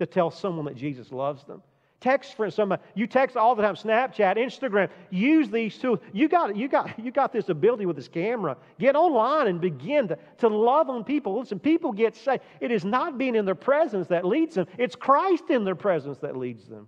to 0.00 0.06
tell 0.06 0.32
someone 0.32 0.64
that 0.64 0.76
Jesus 0.76 1.12
loves 1.12 1.44
them. 1.44 1.62
Text 2.00 2.34
for 2.34 2.50
somebody. 2.50 2.82
You 2.94 3.06
text 3.06 3.36
all 3.36 3.54
the 3.54 3.62
time. 3.62 3.74
Snapchat, 3.74 4.36
Instagram. 4.36 4.90
Use 5.10 5.48
these 5.50 5.78
tools. 5.78 5.98
You 6.12 6.28
got, 6.28 6.54
you 6.54 6.68
got, 6.68 6.98
you 6.98 7.10
got 7.10 7.32
this 7.32 7.48
ability 7.48 7.86
with 7.86 7.96
this 7.96 8.08
camera. 8.08 8.56
Get 8.78 8.96
online 8.96 9.46
and 9.46 9.60
begin 9.60 10.08
to, 10.08 10.18
to 10.38 10.48
love 10.48 10.90
on 10.90 11.04
people. 11.04 11.38
Listen, 11.38 11.58
people 11.58 11.92
get 11.92 12.14
saved. 12.14 12.42
It 12.60 12.70
is 12.70 12.84
not 12.84 13.16
being 13.16 13.34
in 13.34 13.46
their 13.46 13.54
presence 13.54 14.08
that 14.08 14.26
leads 14.26 14.56
them. 14.56 14.66
It's 14.76 14.94
Christ 14.94 15.44
in 15.48 15.64
their 15.64 15.74
presence 15.74 16.18
that 16.18 16.36
leads 16.36 16.66
them. 16.66 16.86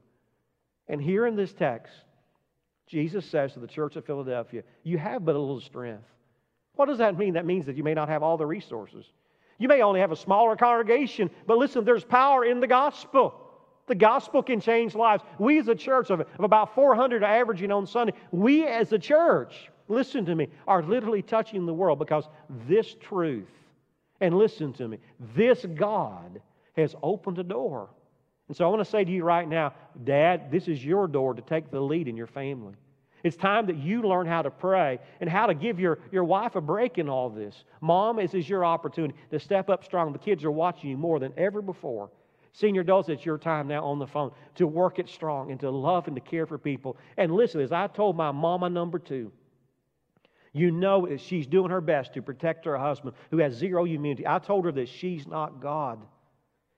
And 0.88 1.01
here 1.01 1.27
in 1.27 1.37
this 1.37 1.55
text, 1.55 1.92
Jesus 2.87 3.25
says 3.25 3.55
to 3.55 3.61
the 3.61 3.66
church 3.66 3.97
of 3.97 4.05
Philadelphia, 4.05 4.62
You 4.83 4.99
have 4.99 5.25
but 5.25 5.37
a 5.37 5.38
little 5.38 5.61
strength. 5.61 6.05
What 6.77 6.87
does 6.87 6.99
that 6.99 7.16
mean? 7.16 7.35
That 7.35 7.47
means 7.47 7.64
that 7.66 7.77
you 7.77 7.83
may 7.83 7.94
not 7.94 8.09
have 8.09 8.23
all 8.23 8.37
the 8.37 8.47
resources. 8.47 9.07
You 9.59 9.68
may 9.68 9.83
only 9.83 10.01
have 10.01 10.12
a 10.12 10.16
smaller 10.16 10.55
congregation, 10.55 11.31
but 11.47 11.59
listen, 11.59 11.85
there's 11.85 12.05
power 12.05 12.44
in 12.44 12.61
the 12.61 12.66
gospel. 12.66 13.47
The 13.88 13.94
gospel 13.94 14.42
can 14.42 14.61
change 14.61 14.94
lives. 14.94 15.24
We, 15.38 15.59
as 15.59 15.68
a 15.68 15.74
church 15.74 16.11
of, 16.11 16.20
of 16.20 16.29
about 16.38 16.74
400 16.74 17.24
averaging 17.24 17.72
on 17.72 17.87
Sunday, 17.87 18.12
we 18.31 18.66
as 18.66 18.92
a 18.92 18.98
church, 18.98 19.70
listen 19.88 20.24
to 20.27 20.35
me, 20.35 20.48
are 20.66 20.83
literally 20.83 21.22
touching 21.22 21.66
the 21.66 21.74
world 21.74 21.98
because 21.98 22.29
this 22.68 22.94
truth, 23.01 23.48
and 24.20 24.37
listen 24.37 24.72
to 24.74 24.87
me, 24.87 24.98
this 25.35 25.64
God 25.74 26.40
has 26.77 26.94
opened 27.03 27.38
a 27.38 27.42
door. 27.42 27.88
And 28.48 28.57
so 28.57 28.64
I 28.64 28.68
want 28.68 28.85
to 28.85 28.90
say 28.90 29.05
to 29.05 29.11
you 29.11 29.24
right 29.24 29.48
now, 29.48 29.74
Dad, 30.05 30.51
this 30.51 30.68
is 30.68 30.85
your 30.85 31.07
door 31.07 31.35
to 31.35 31.42
take 31.42 31.70
the 31.70 31.81
lead 31.81 32.09
in 32.09 32.16
your 32.16 32.27
family. 32.27 32.74
It's 33.24 33.37
time 33.37 33.66
that 33.66 33.77
you 33.77 34.03
learn 34.03 34.27
how 34.27 34.42
to 34.42 34.51
pray 34.51 35.01
and 35.20 35.29
how 35.29 35.46
to 35.46 35.55
give 35.55 35.81
your, 35.81 35.98
your 36.12 36.24
wife 36.24 36.57
a 36.57 36.61
break 36.61 36.98
in 36.98 37.09
all 37.09 37.29
this. 37.31 37.64
Mom, 37.81 38.16
this 38.16 38.33
is 38.33 38.48
your 38.48 38.64
opportunity 38.64 39.14
to 39.31 39.40
step 39.40 39.68
up 39.68 39.85
strong. 39.85 40.12
The 40.12 40.18
kids 40.18 40.44
are 40.44 40.51
watching 40.51 40.90
you 40.90 40.96
more 40.96 41.18
than 41.18 41.33
ever 41.37 41.61
before. 41.61 42.11
Senior 42.59 42.81
adults, 42.81 43.09
it's 43.09 43.25
your 43.25 43.38
time 43.38 43.68
now 43.68 43.85
on 43.85 44.01
the 44.01 44.07
phone 44.09 44.33
to 44.57 44.66
work 44.66 44.99
it 44.99 45.09
strong 45.09 45.53
and 45.53 45.61
to 45.61 45.71
love 45.71 46.09
and 46.09 46.16
to 46.16 46.21
care 46.21 46.44
for 46.44 46.59
people. 46.59 46.97
And 47.16 47.33
listen, 47.33 47.61
as 47.61 47.71
I 47.71 47.87
told 47.87 48.16
my 48.16 48.33
mama 48.33 48.68
number 48.68 48.99
two, 48.99 49.31
you 50.53 50.73
know 50.73 51.07
that 51.07 51.21
she's 51.21 51.47
doing 51.47 51.71
her 51.71 51.81
best 51.81 52.14
to 52.14 52.23
protect 52.23 52.64
her 52.64 52.77
husband 52.77 53.14
who 53.31 53.38
has 53.38 53.55
zero 53.55 53.85
immunity. 53.85 54.27
I 54.27 54.40
told 54.40 54.64
her 54.64 54.73
that 54.73 54.88
she's 54.88 55.25
not 55.25 55.61
God. 55.61 56.01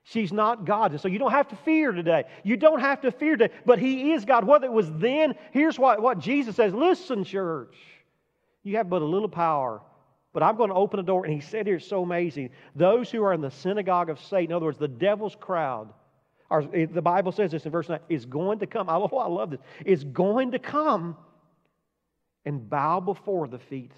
She's 0.03 0.35
not 0.35 0.66
God. 0.66 0.93
And 0.93 1.01
so 1.01 1.09
you 1.09 1.19
don't 1.19 1.31
have 1.31 1.49
to 1.49 1.57
fear 1.57 1.93
today. 1.93 2.25
You 2.45 2.59
don't 2.59 2.81
have 2.81 3.01
to 3.01 3.11
fear 3.11 3.38
today. 3.38 3.55
But 3.64 3.79
He 3.79 4.12
is 4.12 4.27
God. 4.27 4.47
Whether 4.47 4.66
it 4.66 4.73
was 4.73 4.93
then, 4.93 5.35
here's 5.51 5.79
what, 5.79 6.03
what 6.03 6.19
Jesus 6.19 6.57
says 6.57 6.75
Listen, 6.75 7.25
church, 7.25 7.75
you 8.64 8.77
have 8.77 8.90
but 8.90 9.01
a 9.01 9.07
little 9.07 9.31
power 9.31 9.81
but 10.33 10.43
I'm 10.43 10.57
going 10.57 10.71
to 10.71 10.77
open 10.77 11.01
a 11.01 11.03
door. 11.03 11.25
And 11.25 11.35
he 11.35 11.40
said 11.40 11.66
here, 11.66 11.77
it's 11.77 11.87
so 11.87 12.03
amazing. 12.03 12.51
Those 12.77 13.11
who 13.11 13.23
are 13.25 13.33
in 13.33 13.40
the 13.40 13.51
synagogue 13.51 14.11
of 14.11 14.21
Satan, 14.21 14.53
in 14.53 14.57
other 14.57 14.66
words, 14.66 14.79
the 14.79 14.88
devil's 14.88 15.37
crowd, 15.37 15.93
are, 16.51 16.62
the 16.62 17.03
Bible 17.03 17.33
says 17.33 17.53
this 17.53 17.64
in 17.64 17.73
verse 17.73 17.88
9, 17.88 18.01
is 18.09 18.27
going 18.27 18.59
to 18.61 18.66
come. 18.66 18.88
Oh, 18.88 19.19
I 19.19 19.29
love 19.29 19.51
this. 19.51 19.61
Is 19.85 20.05
going 20.05 20.53
to 20.53 20.59
come 20.59 21.16
and 22.45 22.69
bow 22.69 23.01
before 23.01 23.49
the 23.49 23.59
feet 23.59 23.93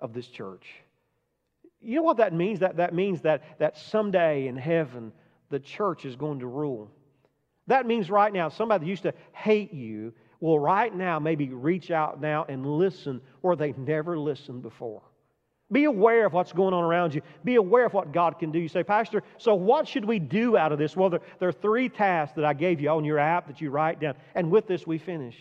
of 0.00 0.12
this 0.12 0.26
church. 0.26 0.66
You 1.80 1.96
know 1.96 2.02
what 2.02 2.16
that 2.16 2.32
means? 2.32 2.60
That, 2.60 2.76
that 2.76 2.94
means 2.94 3.22
that, 3.22 3.58
that 3.58 3.78
someday 3.78 4.48
in 4.48 4.56
heaven, 4.56 5.12
the 5.50 5.60
church 5.60 6.04
is 6.04 6.16
going 6.16 6.40
to 6.40 6.46
rule. 6.46 6.90
That 7.68 7.86
means 7.86 8.10
right 8.10 8.32
now, 8.32 8.48
somebody 8.48 8.84
that 8.84 8.90
used 8.90 9.02
to 9.04 9.14
hate 9.32 9.72
you 9.72 10.12
will 10.40 10.58
right 10.58 10.94
now 10.94 11.18
maybe 11.18 11.48
reach 11.48 11.90
out 11.90 12.20
now 12.20 12.46
and 12.48 12.64
listen 12.66 13.20
where 13.40 13.56
they 13.56 13.72
never 13.76 14.18
listened 14.18 14.62
before. 14.62 15.02
Be 15.70 15.84
aware 15.84 16.24
of 16.24 16.32
what's 16.32 16.52
going 16.52 16.72
on 16.72 16.82
around 16.82 17.14
you. 17.14 17.20
Be 17.44 17.56
aware 17.56 17.84
of 17.84 17.92
what 17.92 18.10
God 18.10 18.38
can 18.38 18.50
do. 18.50 18.58
You 18.58 18.68
say, 18.68 18.82
Pastor, 18.82 19.22
so 19.36 19.54
what 19.54 19.86
should 19.86 20.04
we 20.04 20.18
do 20.18 20.56
out 20.56 20.72
of 20.72 20.78
this? 20.78 20.96
Well, 20.96 21.10
there, 21.10 21.20
there, 21.38 21.48
are 21.50 21.52
three 21.52 21.90
tasks 21.90 22.36
that 22.36 22.44
I 22.44 22.54
gave 22.54 22.80
you 22.80 22.88
on 22.88 23.04
your 23.04 23.18
app 23.18 23.46
that 23.48 23.60
you 23.60 23.70
write 23.70 24.00
down. 24.00 24.14
And 24.34 24.50
with 24.50 24.66
this, 24.66 24.86
we 24.86 24.96
finish. 24.96 25.36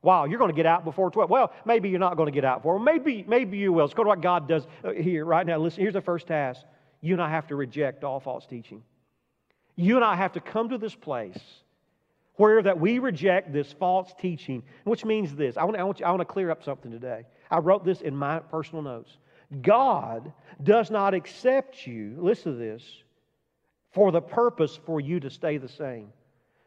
Wow, 0.00 0.26
you're 0.26 0.38
going 0.38 0.50
to 0.52 0.56
get 0.56 0.66
out 0.66 0.84
before 0.84 1.10
12. 1.10 1.28
Well, 1.28 1.52
maybe 1.64 1.88
you're 1.88 1.98
not 1.98 2.16
going 2.16 2.28
to 2.28 2.32
get 2.32 2.44
out 2.44 2.60
before. 2.60 2.78
Maybe, 2.78 3.24
maybe 3.26 3.58
you 3.58 3.72
will. 3.72 3.84
Let's 3.84 3.94
go 3.94 4.04
to 4.04 4.08
what 4.08 4.20
God 4.20 4.48
does 4.48 4.64
uh, 4.84 4.92
here 4.92 5.24
right 5.24 5.44
now. 5.44 5.58
Listen, 5.58 5.82
here's 5.82 5.94
the 5.94 6.00
first 6.00 6.28
task. 6.28 6.62
You 7.00 7.14
and 7.14 7.22
I 7.22 7.28
have 7.28 7.48
to 7.48 7.56
reject 7.56 8.04
all 8.04 8.20
false 8.20 8.46
teaching. 8.46 8.84
You 9.74 9.96
and 9.96 10.04
I 10.04 10.14
have 10.14 10.32
to 10.32 10.40
come 10.40 10.68
to 10.68 10.78
this 10.78 10.94
place 10.94 11.38
where 12.36 12.62
that 12.62 12.78
we 12.78 13.00
reject 13.00 13.52
this 13.52 13.72
false 13.72 14.14
teaching, 14.20 14.62
which 14.84 15.04
means 15.04 15.34
this. 15.34 15.56
I 15.56 15.64
want, 15.64 15.76
I 15.76 15.82
want, 15.82 15.98
you, 15.98 16.06
I 16.06 16.10
want 16.10 16.20
to 16.20 16.24
clear 16.24 16.50
up 16.50 16.62
something 16.62 16.92
today. 16.92 17.26
I 17.50 17.58
wrote 17.58 17.84
this 17.84 18.00
in 18.00 18.16
my 18.16 18.38
personal 18.38 18.82
notes. 18.82 19.18
God 19.62 20.32
does 20.62 20.90
not 20.90 21.14
accept 21.14 21.86
you, 21.86 22.16
listen 22.18 22.52
to 22.52 22.58
this, 22.58 22.82
for 23.92 24.12
the 24.12 24.20
purpose 24.20 24.78
for 24.84 25.00
you 25.00 25.20
to 25.20 25.30
stay 25.30 25.56
the 25.56 25.68
same. 25.68 26.12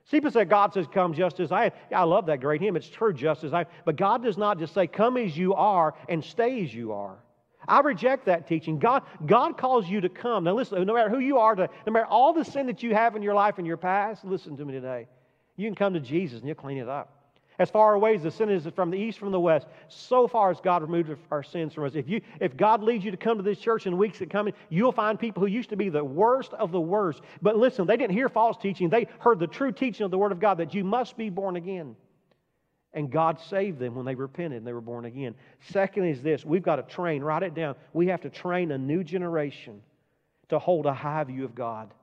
See, 0.06 0.18
people 0.18 0.32
say 0.32 0.46
God 0.46 0.74
says, 0.74 0.88
Come 0.92 1.14
just 1.14 1.40
as 1.40 1.52
I 1.52 1.66
am. 1.66 1.72
I 1.96 2.04
love 2.04 2.26
that 2.26 2.42
great 2.42 2.62
hymn. 2.62 2.76
It's 2.76 2.90
true, 2.90 3.14
just 3.14 3.44
as 3.44 3.54
I 3.54 3.62
am. 3.62 3.68
But 3.86 3.96
God 3.96 4.24
does 4.24 4.38
not 4.38 4.60
just 4.60 4.74
say, 4.74 4.88
Come 4.88 5.18
as 5.18 5.38
you 5.38 5.54
are 5.54 5.94
and 6.10 6.24
stay 6.24 6.64
as 6.64 6.74
you 6.74 6.92
are. 6.92 7.18
I 7.68 7.82
reject 7.82 8.26
that 8.26 8.48
teaching. 8.48 8.80
God, 8.80 9.04
God 9.26 9.58
calls 9.58 9.88
you 9.88 10.02
to 10.02 10.10
come. 10.10 10.44
Now, 10.44 10.56
listen, 10.56 10.84
no 10.86 10.94
matter 10.96 11.10
who 11.10 11.20
you 11.20 11.38
are, 11.38 11.56
no 11.56 11.70
matter 11.88 12.08
all 12.08 12.34
the 12.34 12.44
sin 12.44 12.66
that 12.66 12.82
you 12.82 12.96
have 12.96 13.16
in 13.16 13.22
your 13.22 13.36
life 13.36 13.60
and 13.60 13.68
your 13.68 13.78
past, 13.78 14.26
listen 14.26 14.58
to 14.58 14.66
me 14.66 14.74
today. 14.74 15.08
You 15.56 15.68
can 15.68 15.76
come 15.76 15.94
to 15.94 16.00
Jesus 16.00 16.40
and 16.40 16.48
He'll 16.48 16.56
clean 16.56 16.80
it 16.80 16.90
up. 16.90 17.21
As 17.62 17.70
far 17.70 17.94
away 17.94 18.16
as 18.16 18.24
the 18.24 18.32
sin 18.32 18.50
is 18.50 18.66
from 18.76 18.90
the 18.90 18.98
east 18.98 19.20
from 19.20 19.32
the 19.32 19.40
west, 19.40 19.68
so 19.88 20.28
far 20.28 20.50
as 20.50 20.60
God 20.60 20.82
removed 20.82 21.16
our 21.30 21.44
sins 21.44 21.76
from 21.76 21.84
us. 21.84 21.94
If, 21.94 22.10
you, 22.10 22.20
if 22.40 22.58
God 22.58 22.82
leads 22.82 23.06
you 23.06 23.12
to 23.12 23.18
come 23.18 23.38
to 23.38 23.44
this 23.44 23.60
church 23.60 23.86
in 23.86 24.00
weeks 24.00 24.18
that 24.18 24.32
come, 24.32 24.50
you'll 24.70 24.92
find 24.92 25.20
people 25.20 25.42
who 25.42 25.48
used 25.48 25.70
to 25.70 25.76
be 25.76 25.88
the 25.88 26.04
worst 26.04 26.54
of 26.54 26.72
the 26.72 26.82
worst. 26.82 27.22
But 27.40 27.58
listen, 27.58 27.86
they 27.86 27.98
didn't 27.98 28.16
hear 28.16 28.30
false 28.30 28.58
teaching. 28.58 28.90
They 28.90 29.06
heard 29.20 29.38
the 29.38 29.46
true 29.46 29.72
teaching 29.72 30.04
of 30.04 30.10
the 30.10 30.18
Word 30.18 30.32
of 30.32 30.40
God 30.40 30.58
that 30.58 30.74
you 30.74 30.84
must 30.84 31.16
be 31.18 31.30
born 31.30 31.56
again. 31.56 31.96
And 32.94 33.12
God 33.12 33.40
saved 33.40 33.78
them 33.78 33.94
when 33.94 34.08
they 34.08 34.16
repented 34.16 34.58
and 34.58 34.66
they 34.66 34.74
were 34.74 34.82
born 34.82 35.06
again. 35.06 35.36
Second 35.70 36.06
is 36.06 36.24
this 36.24 36.44
we've 36.44 36.64
got 36.64 36.78
to 36.78 36.96
train, 36.96 37.22
write 37.22 37.44
it 37.44 37.54
down. 37.54 37.76
We 37.94 38.08
have 38.08 38.22
to 38.22 38.32
train 38.32 38.72
a 38.72 38.78
new 38.80 39.04
generation 39.04 39.84
to 40.50 40.58
hold 40.58 40.88
a 40.88 40.96
high 40.96 41.26
view 41.26 41.46
of 41.46 41.54
God. 41.54 41.94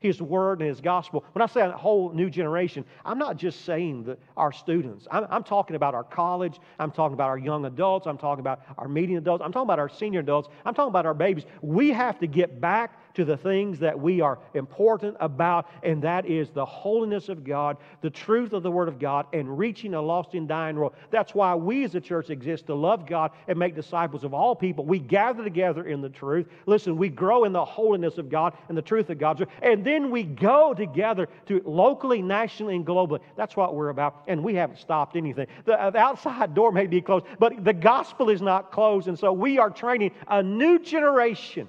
His 0.00 0.22
Word 0.22 0.60
and 0.60 0.68
His 0.68 0.80
gospel. 0.80 1.24
When 1.32 1.42
I 1.42 1.46
say 1.46 1.60
a 1.62 1.70
whole 1.70 2.12
new 2.12 2.30
generation, 2.30 2.84
I'm 3.04 3.18
not 3.18 3.36
just 3.36 3.64
saying 3.64 4.04
that 4.04 4.18
our 4.36 4.52
students. 4.52 5.08
I'm, 5.10 5.26
I'm, 5.28 5.42
talking 5.42 5.76
about 5.76 5.94
our 5.94 6.04
college. 6.04 6.60
I'm 6.78 6.90
talking 6.90 7.14
about 7.14 7.28
our 7.28 7.38
young 7.38 7.64
adults. 7.64 8.06
I'm 8.06 8.18
talking 8.18 8.40
about 8.40 8.62
our 8.76 8.86
medium 8.86 9.18
adults. 9.18 9.42
I'm 9.44 9.52
talking 9.52 9.66
about 9.66 9.78
our 9.78 9.88
senior 9.88 10.20
adults. 10.20 10.48
I'm 10.64 10.74
talking 10.74 10.90
about 10.90 11.06
our 11.06 11.14
babies. 11.14 11.44
We 11.62 11.90
have 11.90 12.18
to 12.20 12.26
get 12.26 12.60
back 12.60 12.98
to 13.18 13.24
the 13.24 13.36
things 13.36 13.80
that 13.80 13.98
we 13.98 14.20
are 14.20 14.38
important 14.54 15.16
about, 15.18 15.68
and 15.82 16.00
that 16.00 16.24
is 16.24 16.50
the 16.50 16.64
holiness 16.64 17.28
of 17.28 17.42
God, 17.42 17.76
the 18.00 18.10
truth 18.10 18.52
of 18.52 18.62
the 18.62 18.70
Word 18.70 18.86
of 18.86 19.00
God, 19.00 19.26
and 19.32 19.58
reaching 19.58 19.94
a 19.94 20.00
lost 20.00 20.34
and 20.34 20.46
dying 20.46 20.76
world. 20.76 20.94
That's 21.10 21.34
why 21.34 21.56
we 21.56 21.82
as 21.82 21.96
a 21.96 22.00
church 22.00 22.30
exist 22.30 22.66
to 22.66 22.76
love 22.76 23.06
God 23.06 23.32
and 23.48 23.58
make 23.58 23.74
disciples 23.74 24.22
of 24.22 24.34
all 24.34 24.54
people. 24.54 24.84
We 24.84 25.00
gather 25.00 25.42
together 25.42 25.84
in 25.88 26.00
the 26.00 26.08
truth. 26.08 26.46
Listen, 26.66 26.96
we 26.96 27.08
grow 27.08 27.42
in 27.42 27.52
the 27.52 27.64
holiness 27.64 28.18
of 28.18 28.30
God 28.30 28.52
and 28.68 28.78
the 28.78 28.82
truth 28.82 29.10
of 29.10 29.18
God's 29.18 29.40
Word, 29.40 29.48
and 29.62 29.84
then 29.84 30.12
we 30.12 30.22
go 30.22 30.72
together 30.72 31.28
to 31.46 31.60
locally, 31.64 32.22
nationally, 32.22 32.76
and 32.76 32.86
globally. 32.86 33.18
That's 33.36 33.56
what 33.56 33.74
we're 33.74 33.88
about, 33.88 34.22
and 34.28 34.44
we 34.44 34.54
haven't 34.54 34.78
stopped 34.78 35.16
anything. 35.16 35.48
The, 35.64 35.72
uh, 35.72 35.90
the 35.90 35.98
outside 35.98 36.54
door 36.54 36.70
may 36.70 36.86
be 36.86 37.00
closed, 37.00 37.26
but 37.40 37.64
the 37.64 37.74
gospel 37.74 38.30
is 38.30 38.40
not 38.40 38.70
closed, 38.70 39.08
and 39.08 39.18
so 39.18 39.32
we 39.32 39.58
are 39.58 39.70
training 39.70 40.12
a 40.28 40.40
new 40.40 40.78
generation 40.78 41.66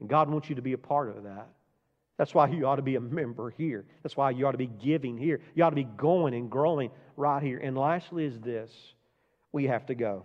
and 0.00 0.08
God 0.08 0.28
wants 0.28 0.48
you 0.48 0.54
to 0.56 0.62
be 0.62 0.72
a 0.72 0.78
part 0.78 1.16
of 1.16 1.24
that. 1.24 1.48
That's 2.18 2.34
why 2.34 2.48
you 2.48 2.66
ought 2.66 2.76
to 2.76 2.82
be 2.82 2.96
a 2.96 3.00
member 3.00 3.50
here. 3.50 3.84
That's 4.02 4.16
why 4.16 4.30
you 4.30 4.46
ought 4.46 4.52
to 4.52 4.58
be 4.58 4.66
giving 4.66 5.18
here. 5.18 5.40
You 5.54 5.64
ought 5.64 5.70
to 5.70 5.76
be 5.76 5.84
going 5.84 6.34
and 6.34 6.50
growing 6.50 6.90
right 7.16 7.42
here. 7.42 7.58
And 7.58 7.76
lastly, 7.76 8.24
is 8.24 8.40
this 8.40 8.72
we 9.52 9.64
have 9.64 9.86
to 9.86 9.94
go. 9.94 10.24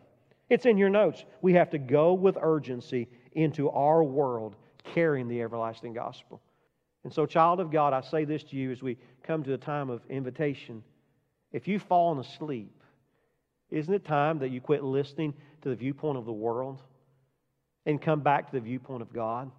It's 0.50 0.66
in 0.66 0.78
your 0.78 0.90
notes. 0.90 1.24
We 1.42 1.54
have 1.54 1.70
to 1.72 1.78
go 1.78 2.14
with 2.14 2.38
urgency 2.42 3.08
into 3.34 3.70
our 3.70 4.04
world 4.04 4.56
carrying 4.94 5.28
the 5.28 5.42
everlasting 5.42 5.94
gospel. 5.94 6.42
And 7.04 7.12
so, 7.12 7.26
child 7.26 7.60
of 7.60 7.72
God, 7.72 7.94
I 7.94 8.02
say 8.02 8.26
this 8.26 8.44
to 8.44 8.56
you 8.56 8.72
as 8.72 8.82
we 8.82 8.98
come 9.24 9.44
to 9.44 9.50
the 9.50 9.58
time 9.58 9.90
of 9.90 10.02
invitation. 10.10 10.84
If 11.52 11.68
you've 11.68 11.84
fallen 11.84 12.20
asleep, 12.20 12.72
isn't 13.70 13.94
it 13.94 14.06
time 14.06 14.40
that 14.40 14.50
you 14.50 14.62
quit 14.62 14.84
listening 14.84 15.34
to 15.62 15.70
the 15.70 15.76
viewpoint 15.76 16.18
of 16.18 16.26
the 16.26 16.32
world? 16.32 16.82
and 17.86 18.02
come 18.02 18.22
back 18.22 18.48
to 18.48 18.54
the 18.54 18.60
viewpoint 18.60 19.02
of 19.02 19.14
God? 19.14 19.52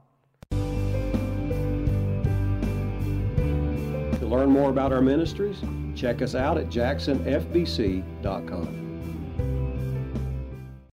Learn 4.33 4.51
more 4.51 4.71
about 4.71 4.93
our 4.93 5.03
ministries, 5.03 5.63
check 5.95 6.23
us 6.23 6.35
out 6.35 6.57
at 6.57 6.69
jacksonfbc.com. 6.69 8.82